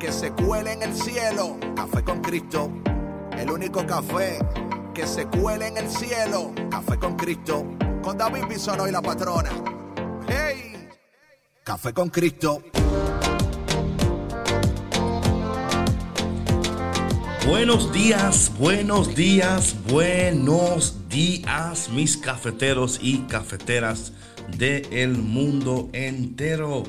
[0.00, 1.58] que se cuele en el cielo.
[1.76, 2.72] Café con Cristo,
[3.36, 4.38] el único café
[4.94, 6.52] que se cuele en el cielo.
[6.70, 7.66] Café con Cristo,
[8.02, 9.50] con David Bisono y la patrona.
[10.26, 10.88] ¡Hey!
[11.62, 12.62] Café con Cristo.
[17.46, 24.12] Buenos días, buenos días, buenos días, mis cafeteros y cafeteras
[24.56, 26.84] del el mundo entero.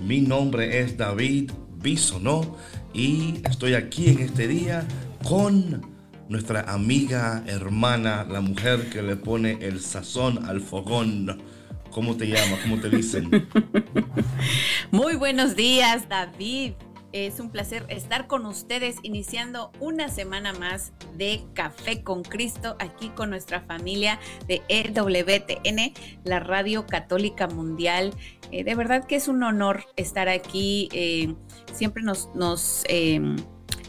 [0.00, 1.50] Mi nombre es David
[1.84, 2.56] Bisonó
[2.94, 4.86] y estoy aquí en este día
[5.22, 5.82] con
[6.30, 11.42] nuestra amiga, hermana, la mujer que le pone el sazón al fogón.
[11.90, 12.60] ¿Cómo te llamas?
[12.62, 13.30] ¿Cómo te dicen?
[14.92, 16.72] Muy buenos días, David.
[17.12, 23.10] Es un placer estar con ustedes iniciando una semana más de Café con Cristo aquí
[23.10, 25.92] con nuestra familia de EWTN,
[26.24, 28.14] la Radio Católica Mundial.
[28.50, 30.88] Eh, de verdad que es un honor estar aquí.
[30.92, 31.34] Eh,
[31.72, 33.20] siempre nos, nos, eh,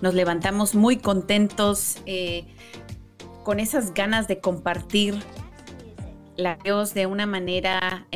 [0.02, 1.98] nos, levantamos muy contentos
[3.44, 5.16] con esas ganas de compartir
[6.36, 8.08] la Dios de una manera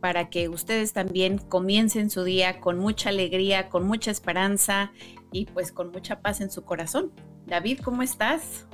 [0.00, 4.92] para que ustedes también comiencen su día con mucha alegría, con mucha esperanza
[5.30, 7.12] y pues con mucha paz en su corazón.
[7.46, 8.66] David, ¿cómo estás?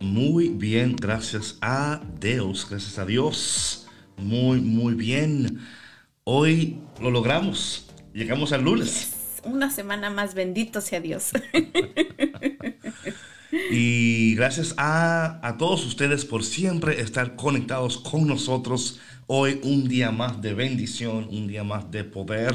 [0.00, 3.88] Muy bien, gracias a Dios, gracias a Dios.
[4.18, 5.58] Muy, muy bien.
[6.24, 7.93] Hoy lo logramos.
[8.14, 9.12] Llegamos al lunes.
[9.44, 11.32] Una semana más, bendito sea Dios.
[13.70, 20.10] y gracias a, a todos ustedes por siempre estar conectados con nosotros Hoy un día
[20.10, 22.54] más de bendición, un día más de poder,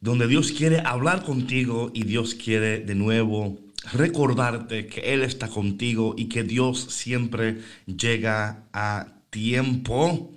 [0.00, 3.58] donde Dios quiere hablar contigo y Dios quiere de nuevo
[3.92, 10.35] recordarte que Él está contigo y que Dios siempre llega a tiempo.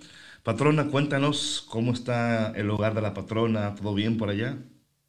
[0.49, 3.75] Patrona, cuéntanos cómo está el hogar de la patrona.
[3.75, 4.57] ¿Todo bien por allá?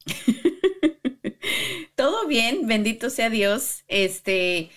[1.95, 3.83] Todo bien, bendito sea Dios.
[3.87, 4.69] Este,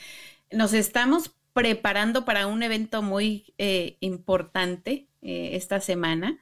[0.50, 6.40] nos estamos preparando para un evento muy eh, importante eh, esta semana.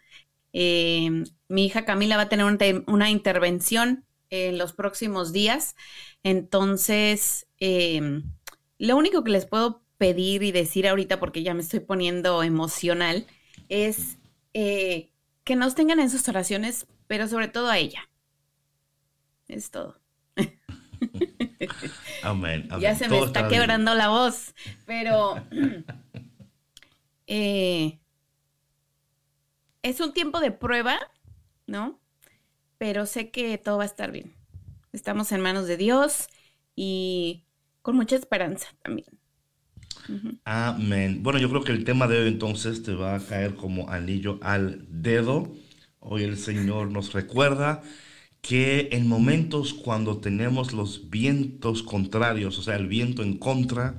[0.53, 2.47] Eh, mi hija Camila va a tener
[2.87, 5.75] una, intervención en los próximos días.
[6.23, 8.23] Entonces, em,
[8.79, 13.27] lo único que les puedo pedir y decir ahorita, porque ya me estoy poniendo emocional,
[13.73, 14.19] es
[14.53, 15.11] eh,
[15.45, 18.11] que nos tengan en sus oraciones, pero sobre todo a ella.
[19.49, 19.99] Es todo.
[22.23, 25.43] amén, Ya se me está, quebrando la voz, pero
[27.27, 27.99] es
[30.01, 30.99] un tiempo de prueba,
[31.67, 31.99] ¿no?
[32.77, 34.35] Pero sé que todo va a estar bien.
[34.93, 36.27] Estamos en manos de Dios
[36.77, 37.47] y
[37.81, 39.22] con mucha esperanza también.
[40.45, 41.23] Amén.
[41.23, 44.39] Bueno, yo creo que el tema de hoy entonces te va a caer como anillo
[44.43, 45.53] al dedo.
[46.01, 47.83] Hoy el Señor nos recuerda
[48.41, 53.99] que en momentos cuando tenemos los vientos contrarios, o sea, el viento en contra,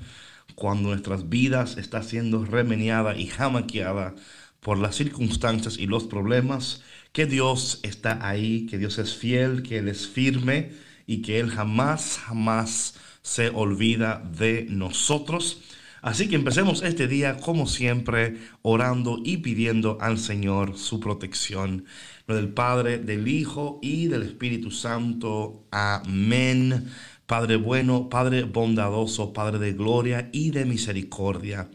[0.55, 4.15] cuando nuestras vidas está siendo remeniada y jamaqueada
[4.61, 9.79] por las circunstancias y los problemas, que Dios está ahí, que Dios es fiel, que
[9.79, 10.73] Él es firme
[11.07, 15.61] y que Él jamás, jamás se olvida de nosotros.
[16.03, 21.85] Así que empecemos este día como siempre orando y pidiendo al Señor su protección.
[22.27, 25.65] Lo del Padre, del Hijo y del Espíritu Santo.
[25.71, 26.91] Amén.
[27.25, 31.69] Padre bueno, Padre bondadoso, Padre de gloria y de misericordia.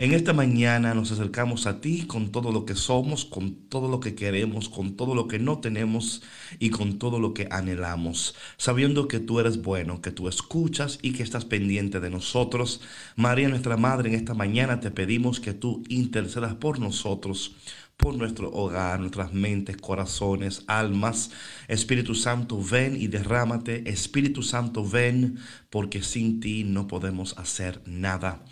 [0.00, 3.98] En esta mañana nos acercamos a ti con todo lo que somos, con todo lo
[3.98, 6.22] que queremos, con todo lo que no tenemos
[6.60, 11.14] y con todo lo que anhelamos, sabiendo que tú eres bueno, que tú escuchas y
[11.14, 12.80] que estás pendiente de nosotros.
[13.16, 17.56] María, nuestra Madre, en esta mañana te pedimos que tú intercedas por nosotros
[17.96, 21.32] por nuestro hogar, nuestras mentes, corazones, almas.
[21.66, 23.90] Espíritu Santo, ven y derrámate.
[23.90, 28.44] Espíritu Santo, ven, porque sin ti no podemos hacer nada.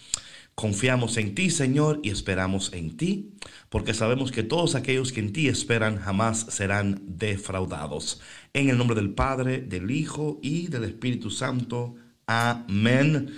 [0.56, 3.34] Confiamos en ti, Señor, y esperamos en ti,
[3.68, 8.22] porque sabemos que todos aquellos que en ti esperan jamás serán defraudados.
[8.54, 11.96] En el nombre del Padre, del Hijo y del Espíritu Santo.
[12.26, 13.34] Amén.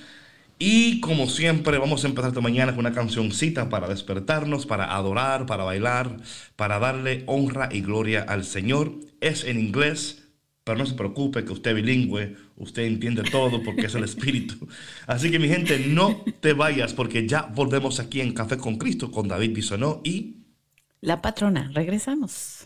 [0.60, 5.44] Y como siempre, vamos a empezar esta mañana con una cancioncita para despertarnos, para adorar,
[5.44, 6.18] para bailar,
[6.54, 8.92] para darle honra y gloria al Señor.
[9.20, 10.27] Es en inglés,
[10.68, 14.68] pero no se preocupe que usted es bilingüe, usted entiende todo porque es el Espíritu.
[15.06, 19.10] Así que mi gente, no te vayas porque ya volvemos aquí en Café con Cristo
[19.10, 20.36] con David Bisonó y...
[21.00, 22.64] La patrona, regresamos.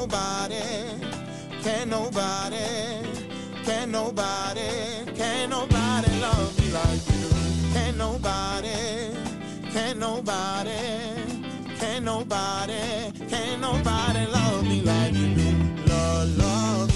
[0.00, 0.62] nobody,
[1.62, 2.56] can nobody,
[3.64, 4.70] can nobody,
[5.14, 7.28] can nobody love me like you.
[7.74, 9.14] Can nobody,
[9.72, 10.80] can nobody,
[11.78, 15.34] can nobody, can nobody love me like you.
[15.86, 16.89] Love, love.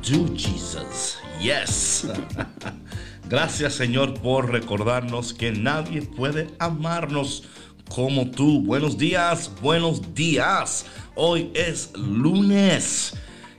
[0.00, 1.18] Do, Jesus?
[1.42, 2.08] Yes.
[3.28, 7.44] Gracias Señor por recordarnos que nadie puede amarnos
[7.94, 8.62] como tú.
[8.62, 10.86] Buenos días, buenos días.
[11.16, 13.12] Hoy es lunes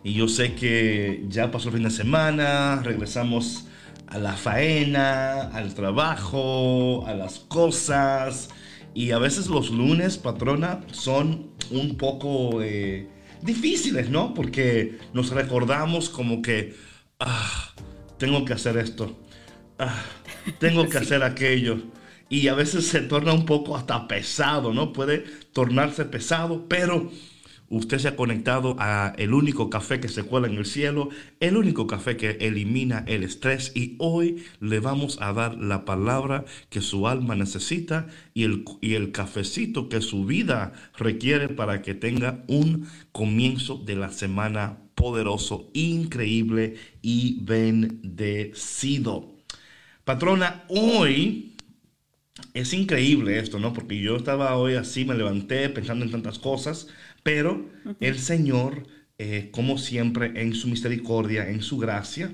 [0.04, 3.66] y yo sé que ya pasó el fin de semana, regresamos
[4.08, 8.50] a la faena, al trabajo, a las cosas.
[8.96, 12.64] Y a veces los lunes, patrona, son un poco...
[12.64, 13.11] Eh,
[13.44, 14.34] difíciles, ¿no?
[14.34, 16.76] Porque nos recordamos como que,
[17.20, 17.74] ah,
[18.18, 19.20] tengo que hacer esto,
[19.80, 20.04] ah,
[20.60, 21.78] tengo que hacer aquello.
[22.30, 24.94] Y a veces se torna un poco hasta pesado, ¿no?
[24.94, 25.20] Puede
[25.52, 27.12] tornarse pesado, pero
[27.72, 31.08] Usted se ha conectado a el único café que se cuela en el cielo,
[31.40, 36.44] el único café que elimina el estrés y hoy le vamos a dar la palabra
[36.70, 41.94] que su alma necesita y el, y el cafecito que su vida requiere para que
[41.94, 49.32] tenga un comienzo de la semana poderoso, increíble y bendecido.
[50.04, 51.56] Patrona, hoy
[52.54, 53.74] es increíble esto, ¿no?
[53.74, 56.88] Porque yo estaba hoy así, me levanté pensando en tantas cosas,
[57.24, 58.88] pero el Señor,
[59.18, 62.34] eh, como siempre, en su misericordia, en su gracia,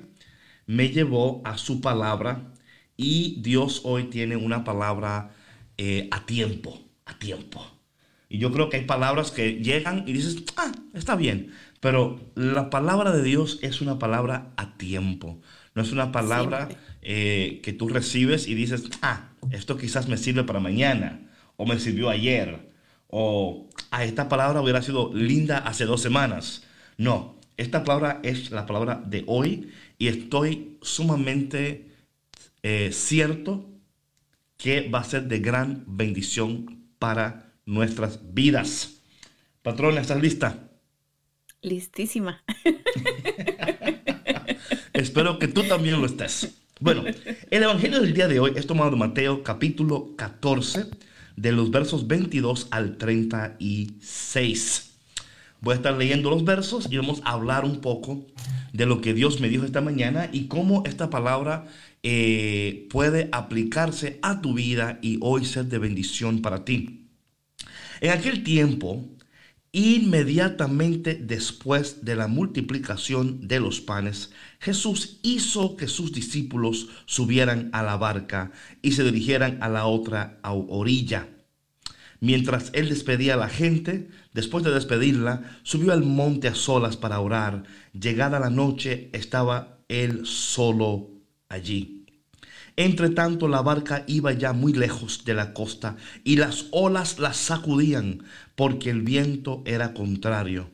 [0.65, 2.53] me llevó a su palabra
[2.95, 5.31] y Dios hoy tiene una palabra
[5.77, 7.65] eh, a tiempo, a tiempo.
[8.29, 11.53] Y yo creo que hay palabras que llegan y dices, ah, está bien.
[11.79, 15.39] Pero la palabra de Dios es una palabra a tiempo.
[15.75, 16.69] No es una palabra
[17.01, 21.79] eh, que tú recibes y dices, ah, esto quizás me sirve para mañana, o me
[21.79, 22.66] sirvió ayer,
[23.09, 26.63] o ah, esta palabra hubiera sido linda hace dos semanas.
[26.97, 31.91] No, esta palabra es la palabra de hoy y estoy sumamente
[32.63, 33.69] eh, cierto
[34.57, 39.01] que va a ser de gran bendición para nuestras vidas.
[39.61, 40.69] Patrona, ¿estás lista?
[41.61, 42.43] Listísima.
[44.93, 46.61] Espero que tú también lo estés.
[46.79, 47.03] Bueno,
[47.49, 50.85] el Evangelio del día de hoy es tomado de Mateo capítulo 14,
[51.37, 54.91] de los versos 22 al 36.
[55.61, 58.25] Voy a estar leyendo los versos y vamos a hablar un poco
[58.73, 61.65] de lo que Dios me dijo esta mañana y cómo esta palabra
[62.03, 67.07] eh, puede aplicarse a tu vida y hoy ser de bendición para ti.
[68.01, 69.03] En aquel tiempo,
[69.77, 77.83] Inmediatamente después de la multiplicación de los panes, Jesús hizo que sus discípulos subieran a
[77.83, 81.29] la barca y se dirigieran a la otra orilla.
[82.19, 87.19] Mientras él despedía a la gente, después de despedirla, subió al monte a solas para
[87.19, 87.61] orar.
[87.93, 91.11] Llegada la noche, estaba él solo
[91.49, 91.97] allí.
[92.79, 97.33] Entre tanto la barca iba ya muy lejos de la costa y las olas la
[97.33, 98.23] sacudían
[98.57, 100.71] porque el viento era contrario.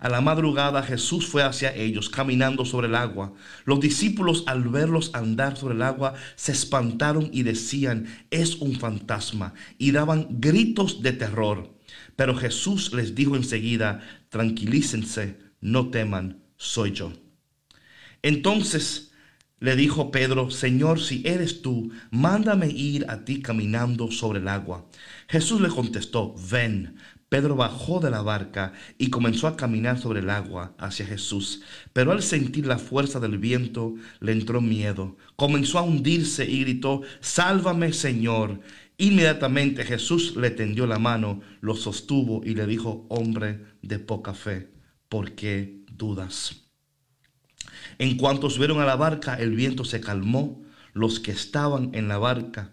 [0.00, 3.32] A la madrugada Jesús fue hacia ellos caminando sobre el agua.
[3.64, 9.54] Los discípulos al verlos andar sobre el agua se espantaron y decían, es un fantasma,
[9.78, 11.78] y daban gritos de terror.
[12.16, 17.12] Pero Jesús les dijo enseguida, tranquilícense, no teman, soy yo.
[18.22, 19.12] Entonces
[19.62, 24.88] le dijo Pedro, Señor, si eres tú, mándame ir a ti caminando sobre el agua.
[25.28, 26.96] Jesús le contestó, ven.
[27.32, 31.62] Pedro bajó de la barca y comenzó a caminar sobre el agua hacia Jesús.
[31.94, 35.16] Pero al sentir la fuerza del viento, le entró miedo.
[35.34, 38.60] Comenzó a hundirse y gritó, Sálvame, Señor.
[38.98, 44.68] Inmediatamente Jesús le tendió la mano, lo sostuvo y le dijo, Hombre de poca fe,
[45.08, 46.66] ¿por qué dudas?
[47.96, 50.62] En cuanto subieron a la barca, el viento se calmó.
[50.92, 52.72] Los que estaban en la barca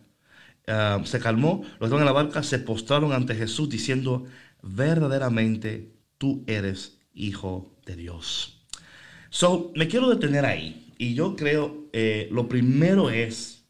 [0.68, 1.62] ah, se calmó.
[1.80, 4.26] Los que estaban en la barca se postraron ante Jesús diciendo,
[4.62, 8.62] verdaderamente tú eres hijo de Dios.
[9.30, 10.94] So, me quiero detener ahí.
[10.98, 13.64] Y yo creo, eh, lo primero es,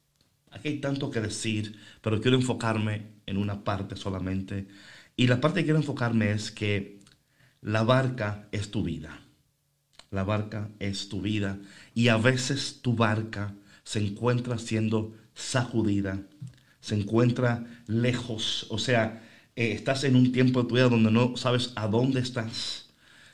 [0.51, 4.67] aquí hay tanto que decir, pero quiero enfocarme en una parte solamente.
[5.15, 6.99] Y la parte que quiero enfocarme es que
[7.61, 9.19] la barca es tu vida.
[10.11, 11.59] La barca es tu vida
[11.93, 13.53] y a veces tu barca
[13.83, 16.23] se encuentra siendo sacudida,
[16.79, 19.21] se encuentra lejos, o sea,
[19.59, 22.89] eh, estás en un tiempo de tu vida donde no sabes a dónde estás.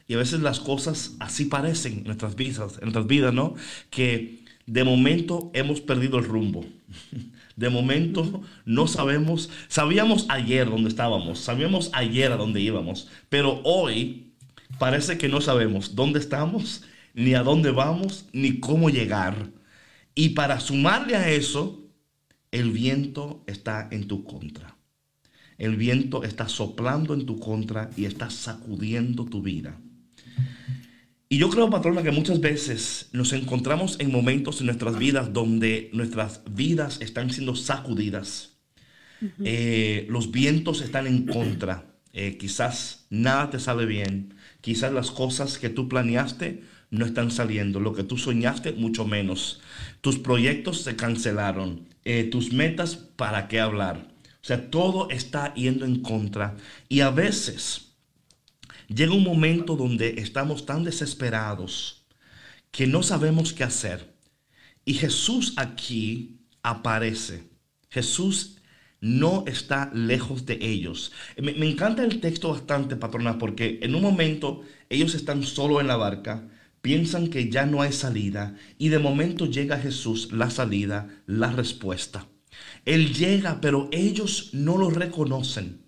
[0.08, 3.54] Y a veces las cosas así parecen en nuestras vidas, en nuestras vidas, ¿no?
[3.92, 6.66] Que de momento hemos perdido el rumbo.
[7.56, 14.34] De momento no sabemos, sabíamos ayer dónde estábamos, sabíamos ayer a dónde íbamos, pero hoy
[14.78, 19.52] parece que no sabemos dónde estamos, ni a dónde vamos, ni cómo llegar.
[20.16, 21.88] Y para sumarle a eso,
[22.52, 24.75] el viento está en tu contra.
[25.58, 29.80] El viento está soplando en tu contra y está sacudiendo tu vida.
[31.28, 35.90] Y yo creo, patrona, que muchas veces nos encontramos en momentos en nuestras vidas donde
[35.92, 38.58] nuestras vidas están siendo sacudidas.
[39.44, 41.96] Eh, los vientos están en contra.
[42.14, 44.36] Eh, quizás nada te sale bien.
[44.62, 49.62] Quizás las cosas que tú planeaste no están saliendo, lo que tú soñaste mucho menos.
[50.02, 54.15] Tus proyectos se cancelaron, eh, tus metas, ¿para qué hablar?
[54.46, 56.56] O sea, todo está yendo en contra.
[56.88, 57.96] Y a veces
[58.88, 62.06] llega un momento donde estamos tan desesperados
[62.70, 64.14] que no sabemos qué hacer.
[64.86, 67.50] Y Jesús aquí aparece.
[67.90, 68.58] Jesús
[69.02, 71.12] no está lejos de ellos.
[71.38, 75.88] Me, me, encanta el texto bastante, patrona, porque en un momento ellos están solo en
[75.88, 76.48] la barca,
[76.84, 82.28] piensan que ya no hay salida y de momento llega Jesús, la salida, la respuesta.
[82.86, 85.86] Él llega, pero ellos no lo reconocen.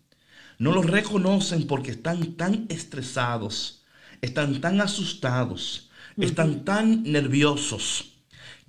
[0.60, 3.84] No lo reconocen porque están tan estresados,
[4.22, 8.18] están tan asustados, están tan nerviosos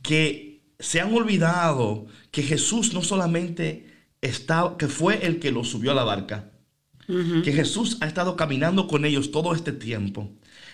[0.02, 3.86] que se han olvidado que Jesús no solamente
[4.20, 6.52] está, que fue el que los subió a la barca,
[7.42, 10.30] que Jesús ha estado caminando con ellos todo este tiempo.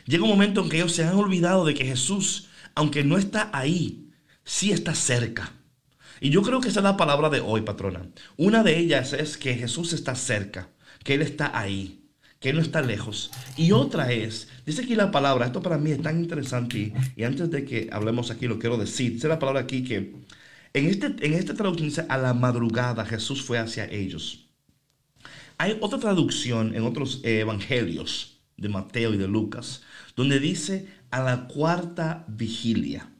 [0.07, 3.51] Llega un momento en que ellos se han olvidado de que Jesús, aunque no está
[3.53, 4.11] ahí,
[4.45, 5.53] sí está cerca.
[6.25, 8.09] Y yo creo que esa es la palabra de hoy, patrona.
[8.39, 10.71] Una de ellas es que Jesús está cerca,
[11.03, 12.09] que Él está ahí,
[12.41, 13.31] que Él no está lejos.
[13.59, 17.51] Y otra es, dice aquí la palabra, esto para mí es tan interesante y, antes
[17.51, 20.15] de que hablemos aquí lo quiero decir, dice la palabra aquí que
[20.73, 24.47] en, este, en esta traducción dice a la madrugada Jesús fue hacia ellos.
[25.59, 29.83] Hay otra traducción en otros evangelios de Mateo y de Lucas,
[30.17, 33.11] donde dice a la cuarta vigilia.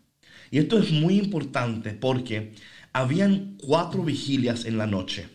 [0.51, 2.55] Y esto es muy importante porque
[2.95, 5.29] habían cuatro vigilias en la noche.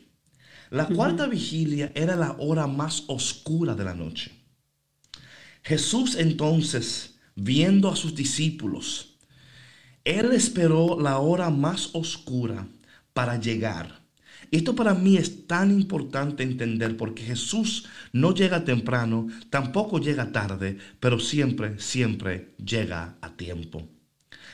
[0.72, 4.32] La cuarta vigilia era la hora más oscura de la noche.
[5.64, 9.18] Jesús entonces, viendo a sus discípulos,
[10.06, 12.66] él esperó la hora más oscura
[13.14, 14.00] para llegar.
[14.52, 20.78] Esto para mí es tan importante entender porque Jesús no llega temprano, tampoco llega tarde,
[21.00, 23.99] pero siempre, siempre llega a tiempo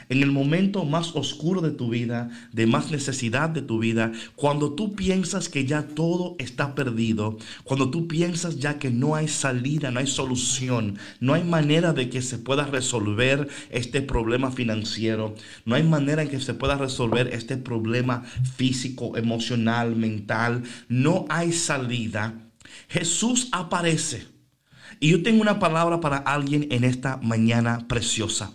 [0.10, 4.74] en el momento más oscuro de tu vida, de más necesidad de tu vida, cuando
[4.74, 9.92] tú piensas que ya todo está perdido, cuando tú piensas ya que no hay salida,
[9.92, 15.36] no hay solución, no hay manera de que se pueda resolver este problema financiero,
[15.66, 18.24] no hay manera en que se pueda resolver este problema
[18.56, 22.34] físico, emocional, mental, no hay salida,
[22.90, 24.28] Jesús aparece.
[25.00, 28.52] Y yo tengo una palabra para alguien en esta mañana preciosa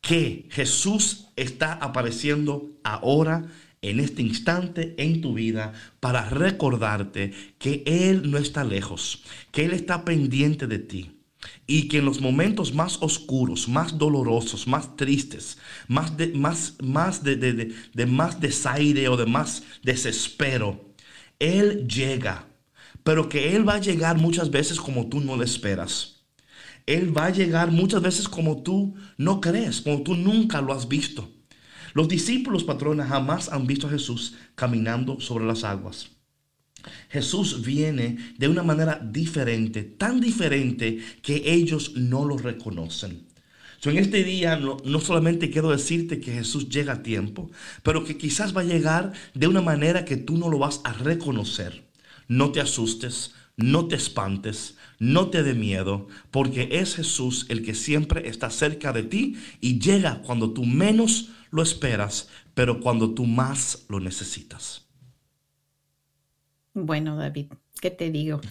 [0.00, 3.48] que Jesús está apareciendo ahora,
[3.82, 9.22] en este instante en tu vida, para recordarte que Él no está lejos,
[9.52, 11.16] que Él está pendiente de ti.
[11.66, 15.56] Y que en los momentos más oscuros, más dolorosos, más tristes,
[15.88, 20.92] más de, más, más de, de, de más desaire o de más desespero,
[21.38, 22.46] Él llega.
[23.02, 26.19] Pero que Él va a llegar muchas veces como tú no le esperas.
[26.94, 30.88] Él va a llegar muchas veces como tú no crees, como tú nunca lo has
[30.88, 31.30] visto.
[31.94, 36.10] Los discípulos, patrona, jamás han visto a Jesús caminando sobre las aguas.
[37.08, 43.26] Jesús viene de una manera diferente, tan diferente que ellos no lo reconocen.
[43.84, 47.52] en este día no, no, solamente quiero decirte que Jesús llega a tiempo,
[47.84, 50.92] pero que quizás va a llegar de una manera que tú no lo vas a
[50.92, 51.84] reconocer.
[52.26, 57.74] No te asustes, no te espantes, no te dé miedo, porque es Jesús el que
[57.74, 63.24] siempre está cerca de ti y llega cuando tú menos lo esperas, pero cuando tú
[63.24, 64.86] más lo necesitas.
[66.74, 67.46] Bueno, David,
[67.80, 68.40] ¿qué te digo?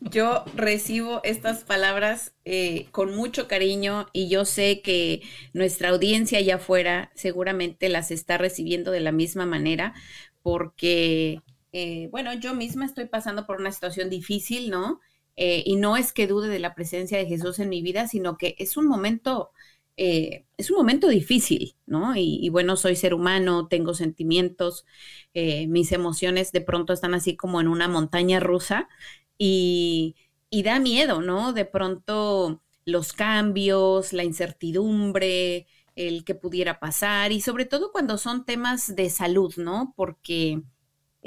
[0.00, 6.56] yo recibo estas palabras eh, con mucho cariño y yo sé que nuestra audiencia allá
[6.56, 9.94] afuera seguramente las está recibiendo de la misma manera
[10.42, 11.42] porque
[11.78, 14.98] eh, bueno, yo misma estoy pasando por una situación difícil, ¿no?
[15.36, 18.38] Eh, y no es que dude de la presencia de Jesús en mi vida, sino
[18.38, 19.50] que es un momento,
[19.98, 22.14] eh, es un momento difícil, ¿no?
[22.16, 24.86] Y, bueno, soy ser humano, tengo sentimientos,
[25.34, 28.88] mis emociones de pronto están así como en una montaña rusa
[29.36, 30.16] y,
[30.48, 31.52] y da miedo, ¿no?
[31.52, 38.46] De pronto los cambios, la incertidumbre, el que pudiera pasar y sobre todo cuando son
[38.46, 39.92] temas de salud, ¿no?
[39.96, 40.62] Porque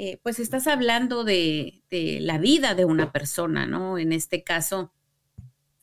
[0.02, 3.98] eh, pues estás hablando de, la vida de una persona, ¿no?
[3.98, 4.94] En este caso,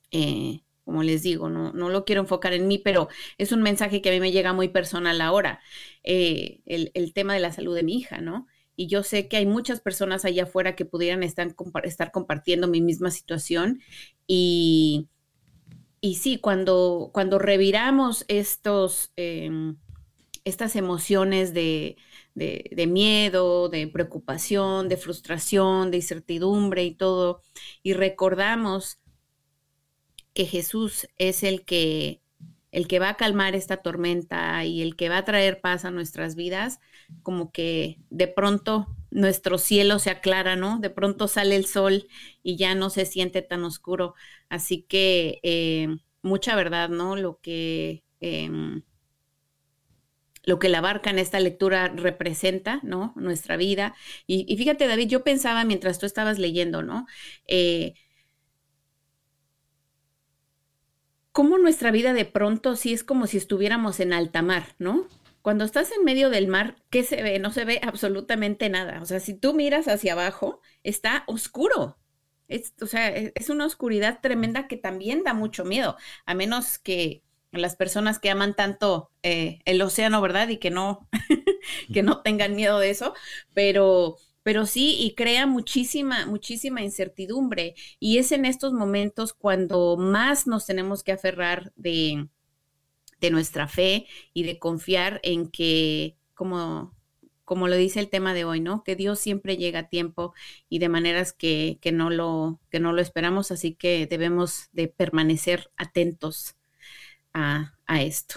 [0.09, 4.09] eh, como les digo, no, lo quiero enfocar en mí, pero es un mensaje que
[4.09, 5.59] a mí me llega muy personal ahora,
[6.03, 8.47] eh, el, tema de la salud de mi hija, ¿no?
[8.75, 11.53] Y yo sé que hay muchas personas allá afuera que pudieran estar,
[11.83, 13.81] estar compartiendo mi misma situación
[14.25, 15.09] y,
[16.01, 19.77] y sí, cuando, cuando reviramos estos, em,
[20.43, 21.97] estas emociones de,
[22.37, 27.41] de, miedo, de preocupación, de frustración, de incertidumbre y todo,
[27.81, 28.99] y recordamos
[30.33, 32.21] que Jesús es el que
[32.71, 35.89] el que va a calmar esta tormenta y el que va a traer paz a
[35.89, 36.79] nuestras vidas,
[37.23, 40.77] como que de pronto nuestro cielo se aclara, ¿no?
[40.79, 42.07] De pronto sale el sol
[42.43, 44.13] y ya no se siente tan oscuro.
[44.49, 45.87] Así que eh,
[46.21, 47.15] mucha verdad, ¿no?
[47.15, 48.83] Lo que em,
[50.47, 53.11] lo que la barca en esta lectura representa, ¿no?
[53.17, 53.95] Nuestra vida.
[54.27, 57.05] Y, fíjate, David, yo pensaba mientras tú estabas leyendo, ¿no?
[57.47, 57.95] Eh,
[61.33, 65.09] cómo nuestra vida de pronto sí es como si estuviéramos en alta mar, ¿no?
[65.41, 67.39] Cuando estás en medio del mar, ¿qué se ve?
[67.39, 69.01] No se ve absolutamente nada.
[69.01, 71.99] O sea, si tú miras hacia abajo, está oscuro.
[72.47, 76.79] Es, o sea, e, es una oscuridad tremenda que también da mucho miedo, a menos
[76.79, 77.23] que
[77.57, 80.49] las personas que aman tanto eh, el océano, ¿verdad?
[80.49, 81.07] Y que no,
[81.93, 83.13] que no tengan miedo de eso,
[83.53, 87.75] pero, pero sí, y crea muchísima, muchísima incertidumbre.
[87.99, 92.27] Y es en estos momentos cuando más nos tenemos que aferrar de,
[93.21, 96.95] de nuestra fe y de confiar en que, como,
[97.47, 98.83] como lo dice el tema de hoy, ¿no?
[98.83, 100.33] Que Dios siempre llega a tiempo
[100.67, 104.89] y de maneras que, que, no, lo, que no lo esperamos, así que debemos de
[104.89, 106.56] permanecer atentos
[107.33, 108.35] a, esto.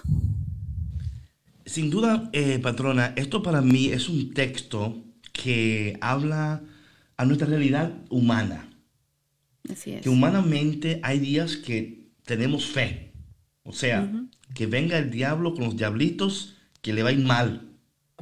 [1.64, 6.62] Sin duda, eh, patrona, esto para mí es un texto que habla
[7.16, 8.68] a nuestra realidad humana.
[9.70, 10.02] Así es.
[10.02, 13.12] Que humanamente hay días que tenemos fe.
[13.62, 14.10] O sea,
[14.54, 17.68] que venga el diablo con los diablitos, que le va a ir mal.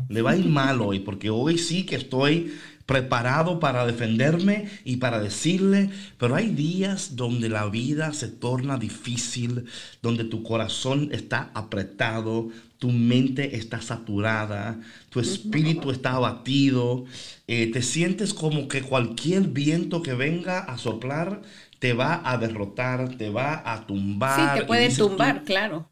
[0.08, 2.52] Le va a ir mal hoy, porque hoy sí que estoy
[2.88, 9.66] preparado para defenderme y para decirle, pero hay días donde la vida se torna difícil,
[10.00, 12.48] donde tu corazón está apretado,
[12.78, 17.04] tu mente está saturada, tu espíritu está abatido,
[17.46, 21.42] eh, te sientes como que cualquier viento que venga a soplar
[21.80, 24.54] te va a derrotar, te va a tumbar.
[24.54, 25.90] Sí, te puede tumbar, claro.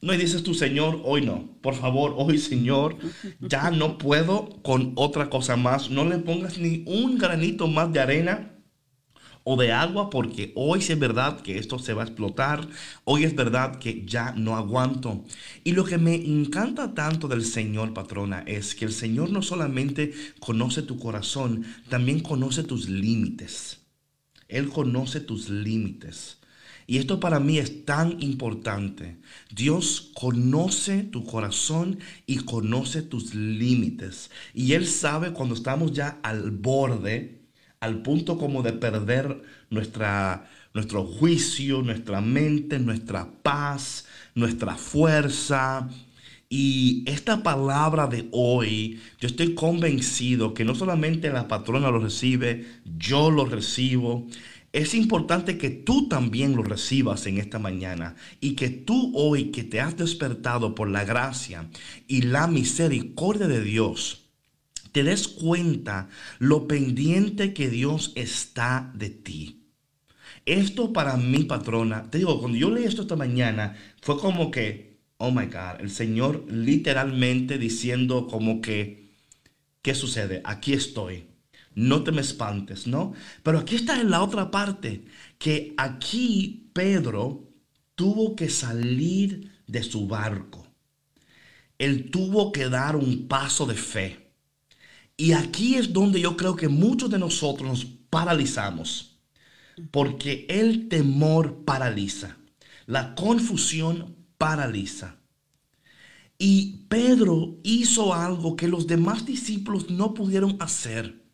[0.00, 1.58] No, y dices tú, Señor, hoy no.
[1.62, 2.96] Por favor, hoy, Señor,
[3.40, 5.90] ya no puedo con otra cosa más.
[5.90, 8.52] No le pongas ni un granito más de arena
[9.44, 12.68] o de agua, porque hoy sí es verdad que esto se va a explotar.
[13.04, 15.24] Hoy es verdad que ya no aguanto.
[15.64, 20.12] Y lo que me encanta tanto del Señor, patrona, es que el Señor no solamente
[20.40, 23.80] conoce tu corazón, también conoce tus límites.
[24.48, 26.40] Él conoce tus límites.
[26.86, 29.18] Y esto para mí es tan importante.
[29.50, 34.30] Dios conoce tu corazón y conoce tus límites.
[34.54, 37.40] Y Él sabe cuando estamos ya al borde,
[37.80, 45.88] al punto como de perder nuestra, nuestro juicio, nuestra mente, nuestra paz, nuestra fuerza.
[46.48, 52.64] Y esta palabra de hoy, yo estoy convencido que no solamente la patrona lo recibe,
[52.84, 54.28] yo lo recibo
[54.76, 59.64] es importante que tú también lo recibas en esta mañana y que tú hoy que
[59.64, 61.70] te has despertado por la gracia
[62.06, 64.26] y la misericordia de Dios,
[64.92, 69.62] te des cuenta lo pendiente que Dios está de ti.
[70.44, 74.98] Esto para mi patrona, te digo, cuando yo leí esto esta mañana, fue como que,
[75.16, 79.08] oh my God, el Señor literalmente diciendo como que,
[79.80, 80.42] ¿qué sucede?
[80.44, 81.28] Aquí estoy
[81.76, 83.12] no te me espantes, ¿no?
[83.42, 85.04] Pero aquí está en la otra parte,
[85.38, 87.52] que aquí Pedro
[87.94, 90.66] tuvo que salir de su barco.
[91.78, 94.32] Él tuvo que dar un paso de fe.
[95.18, 99.18] Y aquí es donde yo creo que muchos de nosotros nos paralizamos.
[99.90, 102.38] Porque el temor paraliza.
[102.86, 105.16] La confusión paraliza.
[106.38, 111.25] Y Pedro hizo algo que los demás discípulos no pudieron hacer.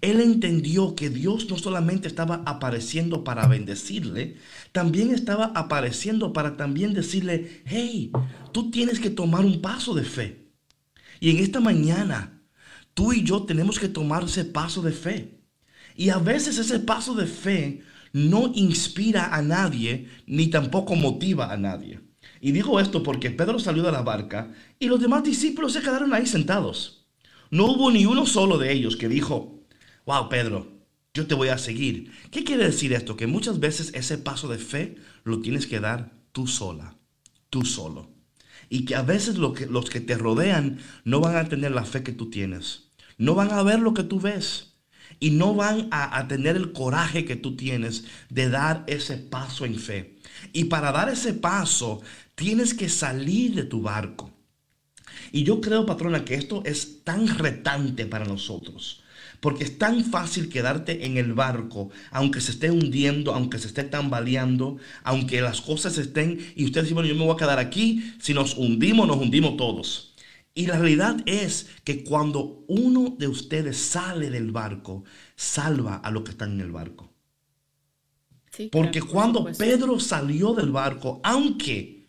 [0.00, 4.36] Él entendió que Dios no solamente estaba apareciendo para bendecirle,
[4.72, 8.12] también estaba apareciendo para también decirle, hey,
[8.52, 10.52] tú tienes que tomar un paso de fe.
[11.20, 12.42] Y en esta mañana,
[12.94, 15.40] tú y yo tenemos que tomar ese paso de fe.
[15.96, 17.82] Y a veces ese paso de fe
[18.12, 22.00] no inspira a nadie, ni tampoco motiva a nadie.
[22.40, 26.14] Y digo esto porque Pedro salió de la barca y los demás discípulos se quedaron
[26.14, 27.06] ahí sentados.
[27.50, 29.57] No hubo ni uno solo de ellos que dijo,
[30.08, 30.66] wow, Pedro,
[31.12, 32.10] yo te voy a seguir.
[32.30, 33.14] ¿Qué quiere decir esto?
[33.14, 36.96] Que muchas veces ese paso de fe lo tienes que dar tú sola,
[37.50, 38.08] tú solo.
[38.70, 42.12] Y que a veces los que te rodean no van a tener la fe que
[42.12, 42.90] tú tienes.
[43.18, 44.78] No van a ver lo que tú ves.
[45.20, 49.66] Y no van a, a tener el coraje que tú tienes de dar ese paso
[49.66, 50.16] en fe.
[50.54, 52.00] Y para dar ese paso
[52.34, 54.30] tienes que salir de tu barco.
[55.32, 59.02] Y yo creo, patrona, que esto es tan retante para nosotros.
[59.40, 63.84] Porque es tan fácil quedarte en el barco, aunque se esté hundiendo, aunque se esté
[63.84, 68.14] tambaleando, aunque las cosas estén, y usted dice, bueno, yo me voy a quedar aquí,
[68.20, 70.14] si nos hundimos, nos hundimos todos.
[70.54, 75.04] Y la realidad es que cuando uno de ustedes sale del barco,
[75.36, 77.12] salva a los que están en el barco.
[78.72, 82.08] Porque cuando Pedro salió del barco, aunque,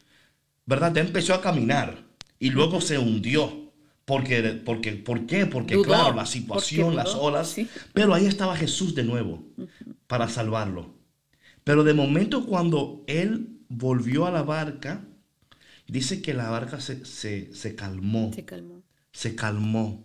[0.66, 0.98] ¿verdad?
[0.98, 3.69] Empezó a caminar, y luego se hundió.
[4.10, 5.46] Porque, porque, ¿Por qué?
[5.46, 7.56] Porque claro, la situación, las olas.
[7.94, 9.44] Pero ahí estaba Jesús de nuevo
[10.08, 10.96] para salvarlo.
[11.64, 15.06] Pero de momento cuando él volvió a la barca,
[15.88, 18.32] dice que la barca se, se, calmó.
[18.34, 18.82] Se calmó.
[19.12, 20.04] Se calmó.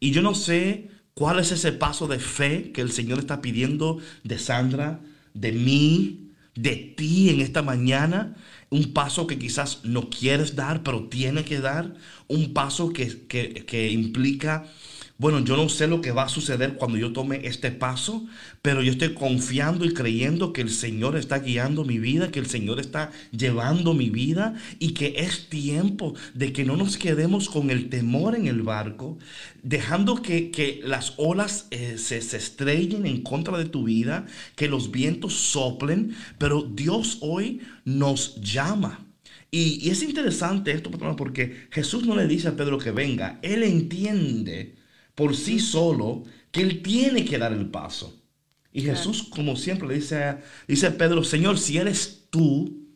[0.00, 3.98] Y yo no sé cuál es ese paso de fe que el Señor está pidiendo
[4.24, 5.00] de Sandra,
[5.34, 8.34] de mí, de ti en esta mañana.
[8.78, 11.94] Un paso que quizás no quieres dar, pero tiene que dar.
[12.28, 14.66] Un paso que, que, que implica
[15.22, 18.26] bueno, yo no sé lo que va a suceder cuando yo tome este paso,
[18.60, 22.46] pero yo estoy confiando y creyendo que el Señor está guiando mi vida, que el
[22.46, 27.70] Señor está llevando mi vida y que es tiempo de que no nos quedemos con
[27.70, 29.16] el temor en el barco,
[29.62, 34.90] dejando que, las olas eh, se, se estrellen en contra de tu vida, que los
[34.90, 39.06] vientos soplen, pero Dios hoy nos llama.
[39.52, 43.38] Y, y, es interesante esto, porque Jesús no le dice a Pedro que venga.
[43.42, 44.81] Él entiende
[45.14, 48.18] por sí solo que él tiene que dar el paso.
[48.72, 52.86] Y Jesús, como siempre, le dice, dice a Pedro, Señor, si eres tú,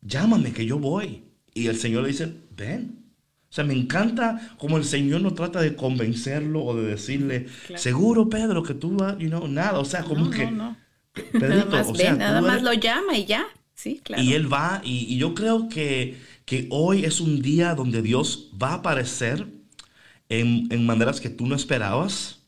[0.00, 1.24] llámame que yo voy.
[1.54, 3.04] Y el Señor le dice, ven.
[3.50, 8.28] O sea, me encanta como el Señor no trata de convencerlo o de decirle, seguro
[8.28, 9.78] Pedro que tú vas, you know, nada.
[9.78, 10.48] O sea, como que...
[10.50, 10.76] No,
[11.32, 13.46] nada más, nada más lo llama y ya.
[13.74, 14.22] Sí, claro.
[14.22, 18.50] Y él va, y, y yo creo que, que hoy es un día donde Dios
[18.60, 19.57] va a aparecer
[20.28, 22.40] en, maneras que tú no esperabas,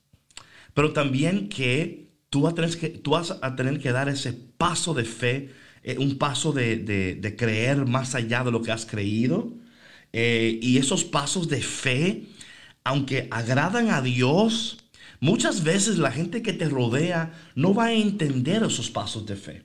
[0.75, 5.51] pero también que tú vas a tener que, dar ese paso de fe,
[5.83, 9.53] eh, un paso de, creer más allá de lo que has creído.
[10.13, 12.27] Eh, y esos pasos de fe,
[12.85, 14.79] aunque agradan a Dios,
[15.21, 19.65] muchas veces la gente que te rodea no va a entender esos pasos de fe.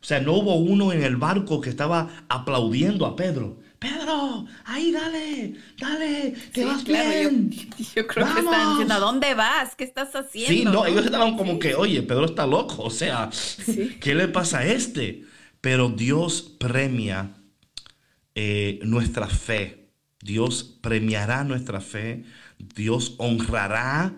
[0.00, 3.58] O sea, no hubo uno en el barco que estaba aplaudiendo a Pedro.
[3.86, 7.50] Pedro, ahí dale, dale, que vas bien.
[7.94, 9.76] Yo, creo que están diciendo, ¿a dónde vas?
[9.76, 10.52] ¿Qué estás haciendo?
[10.52, 13.30] Sí, no, ellos estaban como que, oye, Pedro está loco, o sea,
[14.00, 15.24] ¿qué le pasa a este?
[15.60, 17.34] Pero Dios premia
[18.34, 22.24] eh, nuestra fe, Dios premiará nuestra fe,
[22.58, 24.14] Dios honrará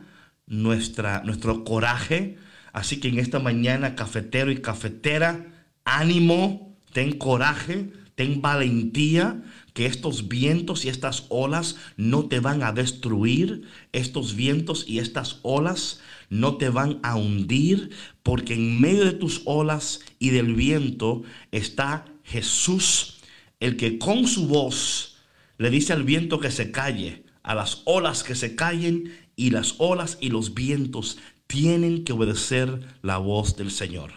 [0.46, 2.38] nuestra, nuestro coraje.
[2.72, 5.46] Así que en esta mañana, cafetero y cafetera,
[5.84, 12.72] ánimo, ten coraje, ten valentía, que estos vientos y estas olas no te van a
[12.72, 17.90] destruir, estos vientos y estas olas no te van a hundir,
[18.24, 23.18] porque en medio de tus olas y del viento está Jesús,
[23.60, 25.18] el que con su voz
[25.56, 29.76] le dice al viento que se calle, a las olas que se callen, y las
[29.78, 34.10] olas y los vientos tienen que obedecer la voz del Señor.